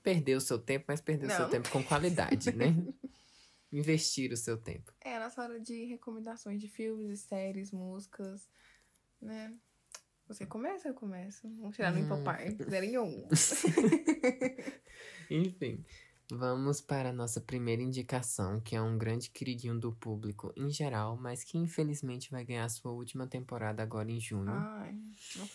[0.02, 1.34] perder o seu tempo, mas perder Não.
[1.34, 2.76] o seu tempo com qualidade, né?
[3.72, 4.92] Investir o seu tempo.
[5.00, 8.48] É a nossa hora de recomendações de filmes, séries, músicas,
[9.20, 9.54] né?
[10.28, 11.48] Você começa, eu começo.
[11.56, 12.04] Vamos tirar no hum.
[12.04, 12.40] Impopar.
[12.68, 13.28] Zero em um.
[15.32, 15.82] Enfim,
[16.30, 21.16] vamos para a nossa primeira indicação, que é um grande queridinho do público em geral,
[21.16, 24.50] mas que infelizmente vai ganhar sua última temporada agora em junho.
[24.50, 24.94] Ai,
[25.36, 25.46] não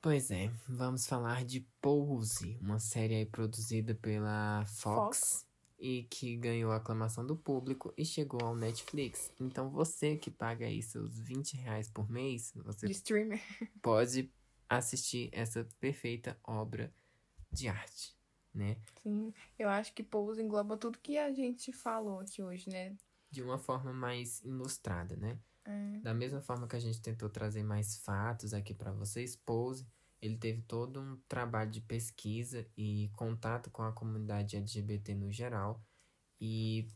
[0.00, 5.46] Pois é, vamos falar de Pose, uma série produzida pela Fox, Fox,
[5.78, 9.32] e que ganhou a aclamação do público e chegou ao Netflix.
[9.40, 12.86] Então você que paga aí seus 20 reais por mês, você
[13.82, 14.30] pode
[14.68, 16.92] assistir essa perfeita obra
[17.50, 18.15] de arte
[18.56, 18.76] né?
[19.02, 22.96] Sim, eu acho que Pose engloba tudo que a gente falou aqui hoje, né?
[23.30, 25.38] De uma forma mais ilustrada, né?
[25.64, 26.00] É.
[26.00, 29.86] Da mesma forma que a gente tentou trazer mais fatos aqui para vocês, Pose,
[30.20, 35.82] ele teve todo um trabalho de pesquisa e contato com a comunidade LGBT no geral,
[36.40, 36.88] e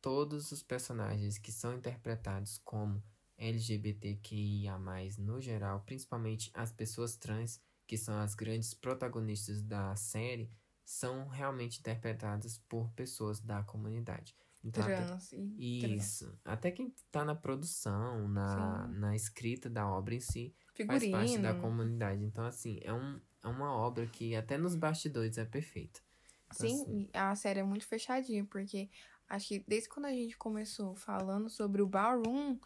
[0.00, 3.02] todos os personagens que são interpretados como
[3.36, 4.78] LGBTQIA+,
[5.18, 10.50] no geral, principalmente as pessoas trans, que são as grandes protagonistas da série,
[10.84, 14.36] são realmente interpretadas por pessoas da comunidade.
[14.64, 16.26] Então, trans, até, isso.
[16.26, 16.40] Trans.
[16.44, 21.00] Até quem está na produção, na, na escrita da obra em si, Figurino.
[21.00, 22.24] faz parte da comunidade.
[22.24, 26.00] Então, assim, é, um, é uma obra que até nos bastidores é perfeita.
[26.46, 28.88] Então, Sim, assim, a série é muito fechadinha, porque
[29.28, 32.58] acho que desde quando a gente começou falando sobre o Ballroom,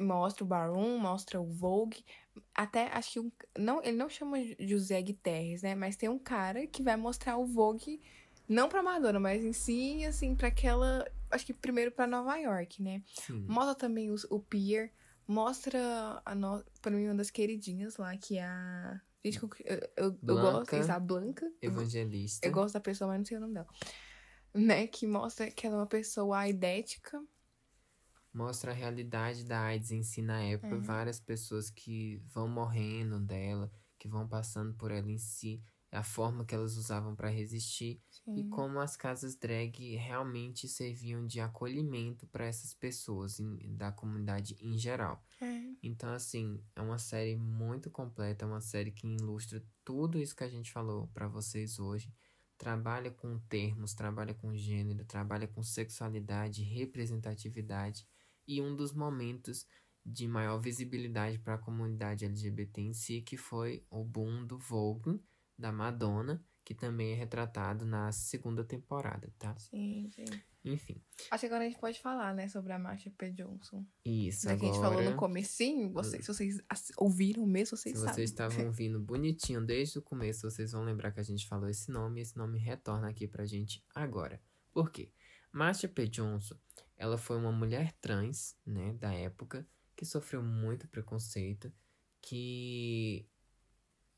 [0.00, 2.04] mostra o Baron, mostra o Vogue.
[2.54, 5.74] Até acho que um, não, ele não chama José Guterres, né?
[5.74, 8.00] Mas tem um cara que vai mostrar o Vogue
[8.48, 12.82] não pra Madonna, mas em si, assim, para aquela, acho que primeiro para Nova York,
[12.82, 13.02] né?
[13.06, 13.44] Sim.
[13.46, 14.90] Mostra também os, o Pier,
[15.26, 19.90] mostra a no, para mim uma das queridinhas lá, que é a Gente, eu, eu,
[19.96, 21.50] eu gosto, a Blanca.
[21.60, 22.46] Evangelista.
[22.46, 23.66] Eu, eu gosto da pessoa, mas não sei o nome dela.
[24.54, 24.86] Né?
[24.86, 27.22] Que mostra que ela é uma pessoa aidética
[28.32, 30.82] mostra a realidade da AIDS em si na época, uhum.
[30.82, 36.44] várias pessoas que vão morrendo dela, que vão passando por ela em si, a forma
[36.44, 38.36] que elas usavam para resistir Sim.
[38.36, 44.54] e como as casas drag realmente serviam de acolhimento para essas pessoas em, da comunidade
[44.60, 45.24] em geral.
[45.40, 45.62] É.
[45.82, 50.44] Então, assim, é uma série muito completa, é uma série que ilustra tudo isso que
[50.44, 52.12] a gente falou para vocês hoje.
[52.58, 58.06] Trabalha com termos, trabalha com gênero, trabalha com sexualidade, representatividade
[58.48, 59.66] e um dos momentos
[60.04, 65.20] de maior visibilidade para a comunidade LGBT em si, que foi o boom do Vogue
[65.56, 69.56] da Madonna, que também é retratado na segunda temporada, tá?
[69.58, 70.24] Sim, sim.
[70.64, 71.00] Enfim.
[71.30, 73.30] Acho que agora a gente pode falar, né, sobre a Marsha P.
[73.30, 73.84] Johnson.
[74.04, 74.58] Isso, agora...
[74.58, 76.62] que a gente falou no comecinho, vocês, se vocês
[76.96, 78.14] ouviram mesmo, vocês se sabem.
[78.14, 81.68] Se vocês estavam ouvindo bonitinho desde o começo, vocês vão lembrar que a gente falou
[81.68, 84.40] esse nome, e esse nome retorna aqui pra gente agora.
[84.72, 85.10] Por quê?
[85.52, 86.06] Marsha P.
[86.06, 86.56] Johnson
[86.98, 91.72] ela foi uma mulher trans, né, da época, que sofreu muito preconceito,
[92.20, 93.26] que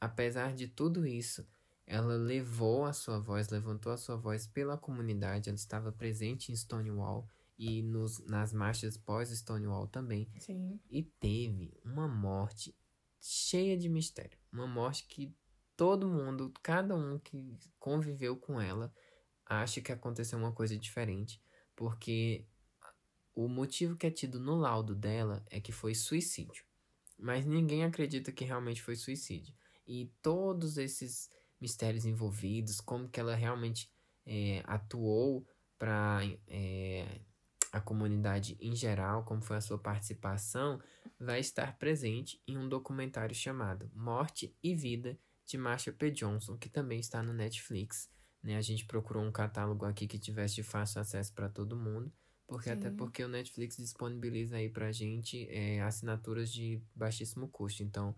[0.00, 1.46] apesar de tudo isso,
[1.86, 6.56] ela levou a sua voz, levantou a sua voz pela comunidade, ela estava presente em
[6.56, 7.28] Stonewall
[7.58, 10.26] e nos, nas marchas pós-Stonewall também.
[10.38, 10.80] Sim.
[10.88, 12.74] E teve uma morte
[13.20, 14.38] cheia de mistério.
[14.50, 15.34] Uma morte que
[15.76, 18.90] todo mundo, cada um que conviveu com ela,
[19.44, 21.42] acha que aconteceu uma coisa diferente.
[21.76, 22.46] Porque
[23.44, 26.64] o motivo que é tido no laudo dela é que foi suicídio.
[27.18, 29.54] Mas ninguém acredita que realmente foi suicídio.
[29.86, 31.30] E todos esses
[31.60, 33.90] mistérios envolvidos, como que ela realmente
[34.26, 35.46] é, atuou
[35.78, 37.20] para é,
[37.72, 40.80] a comunidade em geral, como foi a sua participação,
[41.18, 46.10] vai estar presente em um documentário chamado Morte e Vida de Marsha P.
[46.10, 48.10] Johnson, que também está no Netflix.
[48.42, 48.56] Né?
[48.56, 52.12] A gente procurou um catálogo aqui que tivesse de fácil acesso para todo mundo.
[52.50, 52.74] Porque Sim.
[52.74, 57.84] até porque o Netflix disponibiliza aí pra gente é, assinaturas de baixíssimo custo.
[57.84, 58.12] Então,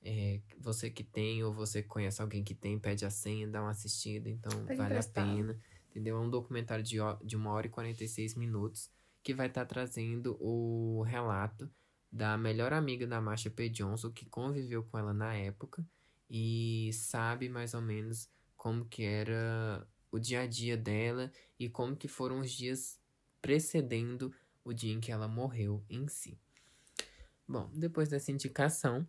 [0.00, 3.72] é, você que tem ou você conhece alguém que tem, pede a senha, dá uma
[3.72, 4.30] assistida.
[4.30, 5.24] Então, Pode vale emprestar.
[5.24, 5.58] a pena.
[5.90, 6.16] Entendeu?
[6.16, 8.88] É um documentário de, de uma hora e 46 minutos
[9.20, 11.68] que vai estar tá trazendo o relato
[12.10, 13.68] da melhor amiga da Marsha P.
[13.68, 15.84] Johnson, que conviveu com ela na época
[16.30, 21.96] e sabe mais ou menos como que era o dia a dia dela e como
[21.96, 23.01] que foram os dias
[23.42, 24.32] precedendo
[24.64, 26.38] o dia em que ela morreu em si.
[27.46, 29.06] Bom, depois dessa indicação,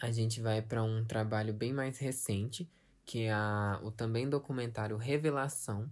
[0.00, 2.70] a gente vai para um trabalho bem mais recente,
[3.04, 5.90] que é a, o também documentário Revelação,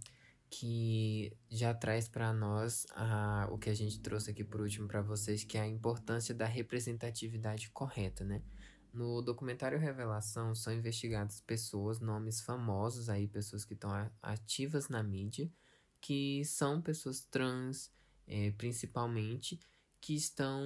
[0.50, 5.00] que já traz para nós a, o que a gente trouxe aqui por último para
[5.00, 8.42] vocês, que é a importância da representatividade correta, né?
[8.92, 15.48] No documentário Revelação são investigadas pessoas, nomes famosos aí, pessoas que estão ativas na mídia,
[16.00, 17.90] que são pessoas trans,
[18.26, 19.60] é, principalmente,
[20.00, 20.62] que estão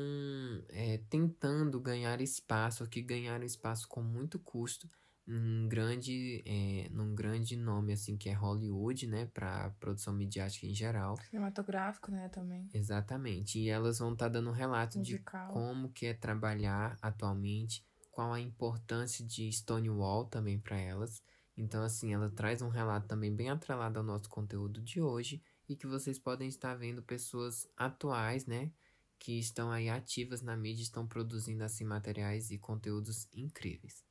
[0.68, 4.88] é, tentando ganhar espaço, que ganharam espaço com muito custo
[5.26, 10.74] num grande, é, num grande nome assim que é Hollywood, né, para produção midiática em
[10.74, 11.16] geral.
[11.30, 12.68] Cinematográfico, né, também.
[12.72, 13.58] Exatamente.
[13.58, 15.46] E elas vão estar tá dando um relato Musical.
[15.48, 21.22] de como que é trabalhar atualmente, qual a importância de Stonewall também para elas
[21.56, 25.76] então, assim, ela traz um relato também bem atrelado ao nosso conteúdo de hoje e
[25.76, 28.72] que vocês podem estar vendo pessoas atuais, né?
[29.18, 34.04] Que estão aí ativas na mídia, estão produzindo, assim, materiais e conteúdos incríveis.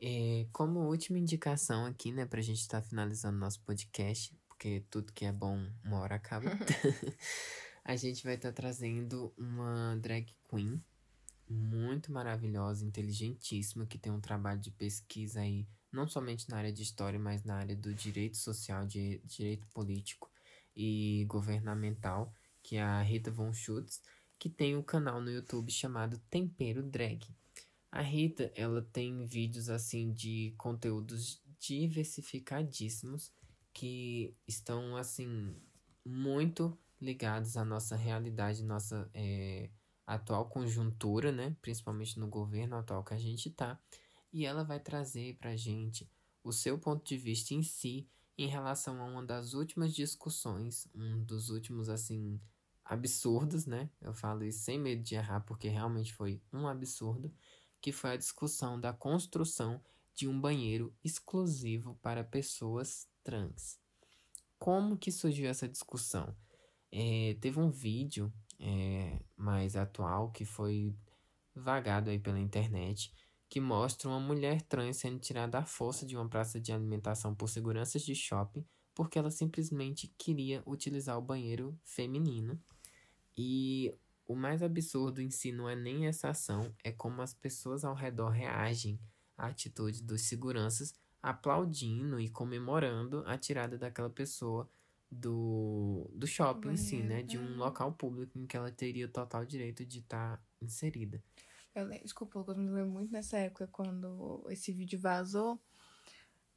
[0.00, 5.26] É, como última indicação aqui, né, pra gente estar finalizando nosso podcast, porque tudo que
[5.26, 6.46] é bom uma hora acaba,
[7.84, 10.82] a gente vai estar trazendo uma drag queen
[11.46, 16.82] muito maravilhosa, inteligentíssima, que tem um trabalho de pesquisa aí não somente na área de
[16.82, 20.30] história, mas na área do direito social, de direito político
[20.76, 22.32] e governamental,
[22.62, 24.00] que é a Rita Von Schutz,
[24.38, 27.26] que tem um canal no YouTube chamado Tempero Drag.
[27.92, 33.32] A Rita, ela tem vídeos assim de conteúdos diversificadíssimos
[33.72, 35.54] que estão assim
[36.04, 39.70] muito ligados à nossa realidade, nossa é,
[40.06, 41.56] atual conjuntura, né?
[41.60, 43.78] Principalmente no governo atual que a gente tá.
[44.32, 46.08] E ela vai trazer pra gente
[46.42, 48.08] o seu ponto de vista em si
[48.38, 52.40] em relação a uma das últimas discussões, um dos últimos assim
[52.84, 53.90] absurdos, né?
[54.00, 57.32] Eu falo isso sem medo de errar porque realmente foi um absurdo
[57.80, 59.80] que foi a discussão da construção
[60.14, 63.78] de um banheiro exclusivo para pessoas trans.
[64.58, 66.34] Como que surgiu essa discussão?
[66.92, 70.94] É, teve um vídeo é, mais atual que foi
[71.54, 73.14] vagado aí pela internet
[73.50, 77.48] que mostra uma mulher trans sendo tirada à força de uma praça de alimentação por
[77.48, 78.64] seguranças de shopping
[79.00, 82.60] porque ela simplesmente queria utilizar o banheiro feminino.
[83.34, 83.94] E
[84.26, 87.94] o mais absurdo em si não é nem essa ação, é como as pessoas ao
[87.94, 89.00] redor reagem
[89.38, 94.68] à atitude dos seguranças, aplaudindo e comemorando a tirada daquela pessoa
[95.10, 97.22] do, do shopping em si, né?
[97.22, 101.22] De um local público em que ela teria total direito de estar tá inserida.
[101.74, 105.60] Eu desculpa, eu me lembro muito nessa época, quando esse vídeo vazou.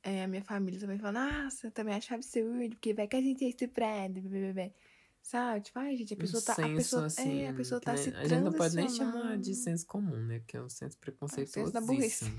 [0.01, 3.22] É, a minha família também falou, nossa, eu também acho absurdo, porque vai que a
[3.22, 4.74] gente é estuprado, bebê.
[5.22, 5.61] Sabe?
[5.61, 6.55] Tipo, ai, gente, a pessoa um tá.
[6.55, 7.97] Senso, a pessoa, assim, é, a pessoa tá né?
[7.97, 10.41] se A gente não pode nem chamar de senso comum, né?
[10.45, 12.38] Que é o senso preconceituosíssimo.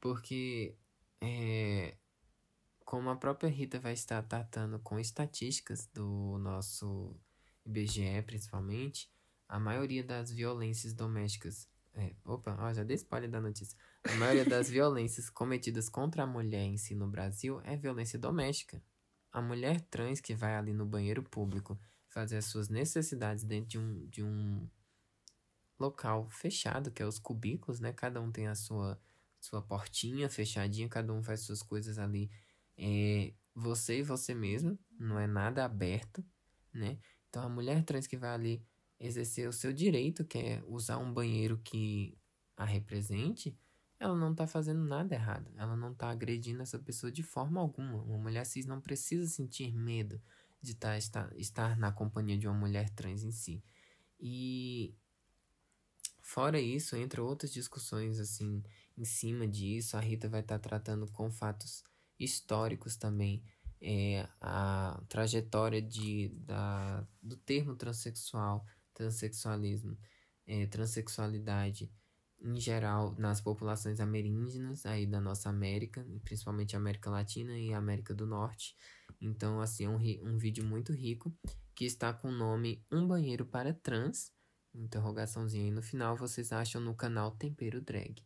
[0.00, 0.74] Porque
[1.20, 1.96] é,
[2.84, 7.14] como a própria Rita vai estar tratando com estatísticas do nosso
[7.66, 9.10] IBGE, principalmente,
[9.48, 11.68] a maioria das violências domésticas.
[11.96, 13.76] É, opa, ó, já dei spoiler da notícia.
[14.04, 18.82] A maioria das violências cometidas contra a mulher em si no Brasil é violência doméstica.
[19.30, 21.78] A mulher trans que vai ali no banheiro público
[22.08, 24.68] fazer as suas necessidades dentro de um, de um
[25.78, 27.92] local fechado, que é os cubículos, né?
[27.92, 29.00] Cada um tem a sua,
[29.40, 32.30] sua portinha fechadinha, cada um faz suas coisas ali.
[32.76, 36.24] É você e você mesmo, não é nada aberto,
[36.72, 36.98] né?
[37.28, 38.66] Então a mulher trans que vai ali
[39.06, 42.16] exercer o seu direito, que é usar um banheiro que
[42.56, 43.56] a represente,
[43.98, 45.50] ela não tá fazendo nada errado.
[45.56, 48.02] Ela não tá agredindo essa pessoa de forma alguma.
[48.02, 50.20] Uma mulher cis não precisa sentir medo
[50.60, 53.62] de tá, estar, estar na companhia de uma mulher trans em si.
[54.18, 54.94] E
[56.22, 58.62] fora isso, entre outras discussões assim
[58.96, 61.82] em cima disso, a Rita vai estar tá tratando com fatos
[62.18, 63.42] históricos também
[63.84, 68.64] é, a trajetória de, da, do termo transexual,
[68.94, 69.98] transexualismo,
[70.46, 71.90] é, transexualidade
[72.40, 78.26] em geral nas populações ameríndinas aí da nossa América, principalmente América Latina e América do
[78.26, 78.76] Norte.
[79.20, 81.34] Então, assim, é um, um vídeo muito rico
[81.74, 84.32] que está com o nome Um Banheiro para Trans.
[84.74, 88.22] Interrogaçãozinha aí no final, vocês acham no canal Tempero Drag.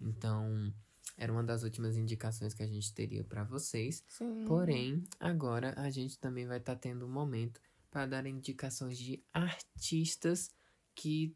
[0.00, 0.72] Então,
[1.18, 4.02] era uma das últimas indicações que a gente teria para vocês.
[4.08, 4.44] Sim.
[4.46, 7.60] Porém, agora a gente também vai estar tá tendo um momento
[7.90, 10.50] para dar indicações de artistas
[10.94, 11.34] que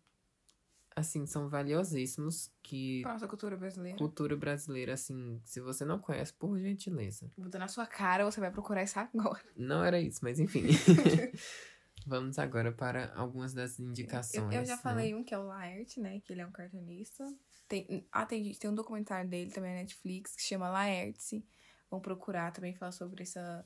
[0.97, 3.03] assim, são valiosíssimos que...
[3.03, 3.99] Nossa cultura brasileira.
[3.99, 7.31] Cultura brasileira, assim, se você não conhece, por gentileza.
[7.37, 9.43] Dar na sua cara, você vai procurar isso agora.
[9.57, 10.63] Não era isso, mas enfim.
[12.07, 14.53] Vamos agora para algumas das indicações.
[14.53, 14.83] Eu, eu já né?
[14.83, 16.21] falei um que é o Laerte, né?
[16.21, 17.25] Que ele é um cartunista.
[17.67, 21.45] Tem, ah, tem, tem um documentário dele também na Netflix que chama Laerte.
[21.91, 23.65] Vão procurar também falar sobre essa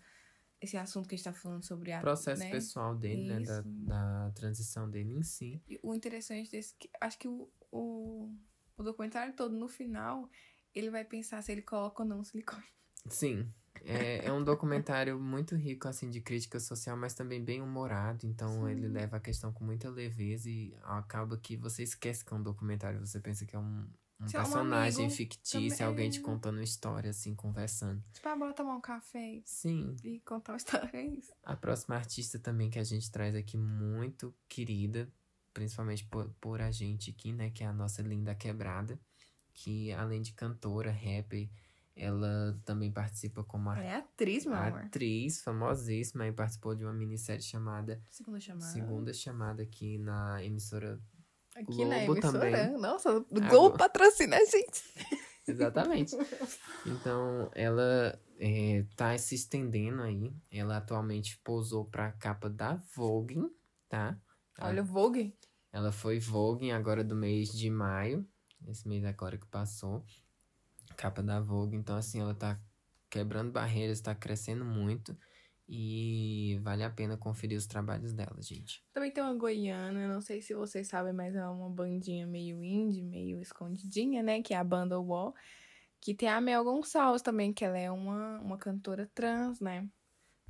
[0.61, 2.01] esse assunto que a gente tá falando sobre a.
[2.01, 2.51] Processo né?
[2.51, 3.41] pessoal dele, né?
[3.41, 5.63] Da, da transição dele em si.
[5.69, 6.75] E o interessante desse.
[6.75, 8.35] Que, acho que o, o,
[8.77, 10.29] o documentário todo, no final,
[10.75, 12.65] ele vai pensar se ele coloca ou não silicone.
[13.09, 13.53] Sim.
[13.85, 18.27] É, é um documentário muito rico, assim, de crítica social, mas também bem humorado.
[18.27, 18.71] Então, Sim.
[18.71, 22.43] ele leva a questão com muita leveza e acaba que você esquece que é um
[22.43, 22.99] documentário.
[22.99, 23.89] Você pensa que é um,
[24.21, 28.03] um Se é um personagem amigo, fictício, também- alguém te contando uma história, assim, conversando.
[28.13, 29.95] Tipo, ah, bora tomar um café Sim.
[30.03, 30.91] e contar uma história.
[30.93, 31.33] É isso.
[31.45, 35.09] A próxima artista também que a gente traz aqui, muito querida,
[35.55, 37.51] principalmente por, por a gente aqui, né?
[37.51, 38.99] Que é a nossa Linda Quebrada.
[39.55, 41.49] Que além de cantora, rapper,
[41.97, 44.83] ela também participa como é atriz, meu amor.
[44.83, 48.73] atriz famosíssima e participou de uma minissérie chamada Segunda chamada.
[48.73, 51.01] Segunda Chamada aqui na emissora.
[51.59, 52.33] Aqui Globo na emissora.
[52.33, 52.79] também.
[52.81, 54.83] Nossa, o Globo Agora- patrocina a gente.
[55.49, 56.15] Exatamente.
[56.87, 60.33] Então, ela é, tá se estendendo aí.
[60.51, 63.41] Ela atualmente posou pra capa da Vogue,
[63.89, 64.19] tá?
[64.61, 65.35] Olha o Vogue.
[65.73, 68.27] Ela foi Vogue agora do mês de maio.
[68.67, 70.05] Esse mês agora que passou.
[70.97, 71.77] Capa da Vogue.
[71.77, 72.61] Então, assim, ela tá
[73.09, 75.17] quebrando barreiras, tá crescendo muito.
[75.71, 78.83] E vale a pena conferir os trabalhos dela, gente.
[78.93, 83.03] Também tem uma goiana, não sei se vocês sabem, mas é uma bandinha meio indie,
[83.03, 84.41] meio escondidinha, né?
[84.43, 85.35] Que é a banda Wall.
[86.01, 89.87] Que tem a Mel Gonçalves também, que ela é uma, uma cantora trans, né?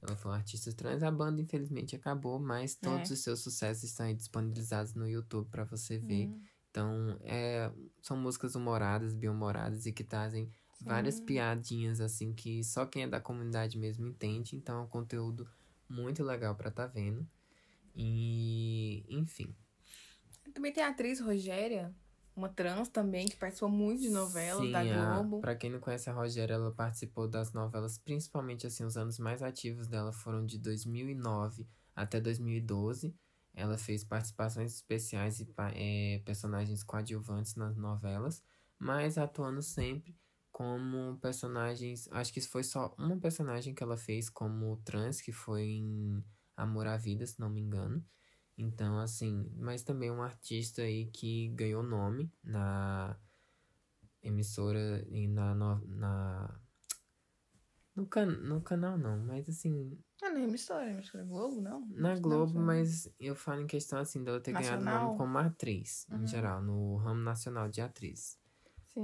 [0.00, 1.02] Ela foi uma artista trans.
[1.02, 3.14] A banda, infelizmente, acabou, mas todos É.
[3.14, 6.28] os seus sucessos estão aí disponibilizados no YouTube para você ver.
[6.28, 6.40] Hum,
[6.70, 10.48] Então, é, são músicas humoradas, bem-humoradas e que trazem
[10.80, 14.56] várias piadinhas, assim, que só quem é da comunidade mesmo entende.
[14.56, 15.48] Então, é um conteúdo
[15.88, 17.26] muito legal pra tá vendo.
[17.94, 19.54] E, enfim.
[20.54, 21.94] Também tem a atriz Rogéria,
[22.34, 25.40] uma trans também, que participou muito de novelas Sim, da a- Globo.
[25.40, 29.42] pra quem não conhece a Rogéria, ela participou das novelas, principalmente, assim, os anos mais
[29.42, 33.14] ativos dela foram de 2009 até 2012.
[33.54, 38.42] Ela fez participações especiais e eh, personagens coadjuvantes nas novelas,
[38.78, 40.16] mas atuando sempre
[40.58, 42.08] como personagens.
[42.10, 46.24] Acho que foi só uma personagem que ela fez como trans, que foi em
[46.56, 48.04] Amor à Vida, se não me engano.
[48.56, 53.16] Então, assim, mas também um artista aí que ganhou nome na
[54.20, 56.60] emissora e na, no- na
[57.94, 61.86] no, can, no canal não, mas assim, Ah, não é emissora, emissora Globo, não?
[61.88, 65.06] na Não, Globo, só- mas eu falo em questão assim dela ter ganhado Nacional?
[65.06, 66.24] nome como atriz, Uhum.
[66.24, 68.36] em geral, no ramo nacional de atriz.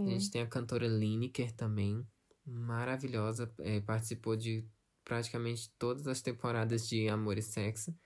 [0.04, 0.10] A Sim.
[0.10, 2.06] gente tem a cantora Lineker também,
[2.46, 4.68] maravilhosa, é, participou de
[5.04, 7.96] praticamente todas as temporadas de Amor e Sexo,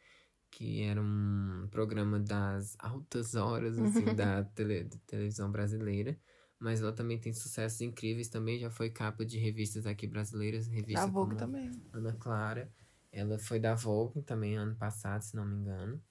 [0.51, 6.18] que era um programa das altas horas, assim, da tele- da televisão brasileira.
[6.59, 11.11] Mas ela também tem sucessos incríveis, também já foi capa de revistas aqui brasileiras, revista
[11.11, 11.70] Da Vogue também.
[11.93, 12.72] Ana Clara.
[13.12, 16.03] Ela foi da Vogue também ano passado, se não me engano.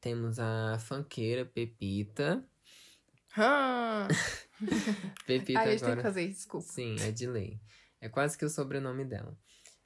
[0.00, 2.46] Temos a funkeira Pepita.
[3.36, 4.08] Ah,
[5.26, 5.96] Pepita a gente tem agora.
[5.96, 6.66] que fazer desculpa.
[6.66, 7.60] Sim, é de lei.
[8.00, 9.36] É quase que o sobrenome dela.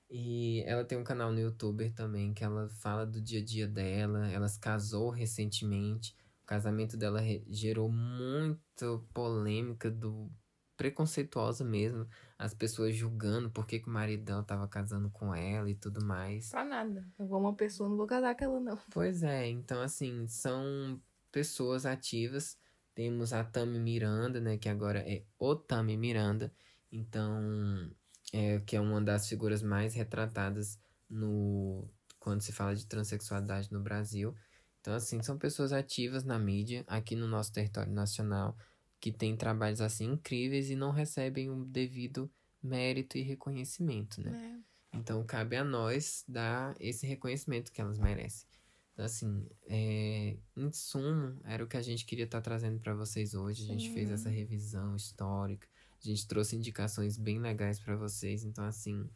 [0.09, 3.67] E ela tem um canal no YouTube também que ela fala do dia a dia
[3.67, 4.31] dela.
[4.31, 6.15] Ela se casou recentemente.
[6.45, 10.31] O casamento dela gerou muita polêmica do
[10.77, 12.07] preconceituosa mesmo.
[12.39, 16.05] As pessoas julgando por que, que o marido dela tava casando com ela e tudo
[16.05, 16.51] mais.
[16.51, 17.05] Pra nada.
[17.19, 18.79] Eu vou uma pessoa, não vou casar com ela, não.
[18.93, 21.01] Pois é, então assim, são
[21.33, 22.57] pessoas ativas.
[22.97, 26.51] Temos a Tami Miranda, né, que agora é o Tami Miranda.
[26.91, 27.91] Então,
[28.33, 31.87] é, que é uma das figuras mais retratadas no
[32.19, 34.35] quando se fala de transexualidade no Brasil.
[34.81, 38.57] Então, assim, são pessoas ativas na mídia, aqui no nosso território nacional,
[38.99, 42.31] que têm trabalhos assim incríveis e não recebem o devido
[42.63, 44.63] mérito e reconhecimento, né?
[44.93, 44.99] É.
[44.99, 48.49] Então cabe a nós dar esse reconhecimento que elas merecem.
[48.97, 53.35] Então, assim, é, em sumo, era o que a gente queria estar trazendo para vocês
[53.35, 53.65] hoje.
[53.65, 54.15] A gente fez Sim.
[54.15, 55.69] essa revisão histórica,
[56.03, 58.43] a gente trouxe indicações bem legais para vocês.
[58.43, 59.07] Então, assim,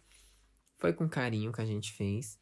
[0.76, 2.39] foi com carinho que a gente fez.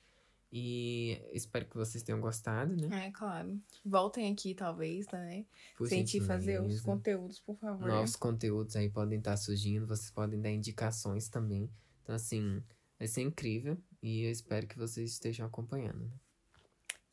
[0.51, 3.07] E espero que vocês tenham gostado, né?
[3.07, 3.61] É, claro.
[3.84, 5.47] Voltem aqui, talvez, né?
[5.76, 7.86] Por Se a gente fazer os conteúdos, por favor.
[7.86, 11.70] Novos conteúdos aí podem estar surgindo, vocês podem dar indicações também.
[12.03, 12.64] Então, assim,
[12.99, 16.01] vai ser incrível e eu espero que vocês estejam acompanhando.
[16.01, 16.11] né?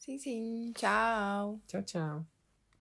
[0.05, 0.71] Sim, sim.
[0.73, 1.61] Tchau.
[1.67, 2.25] Tchau, tchau.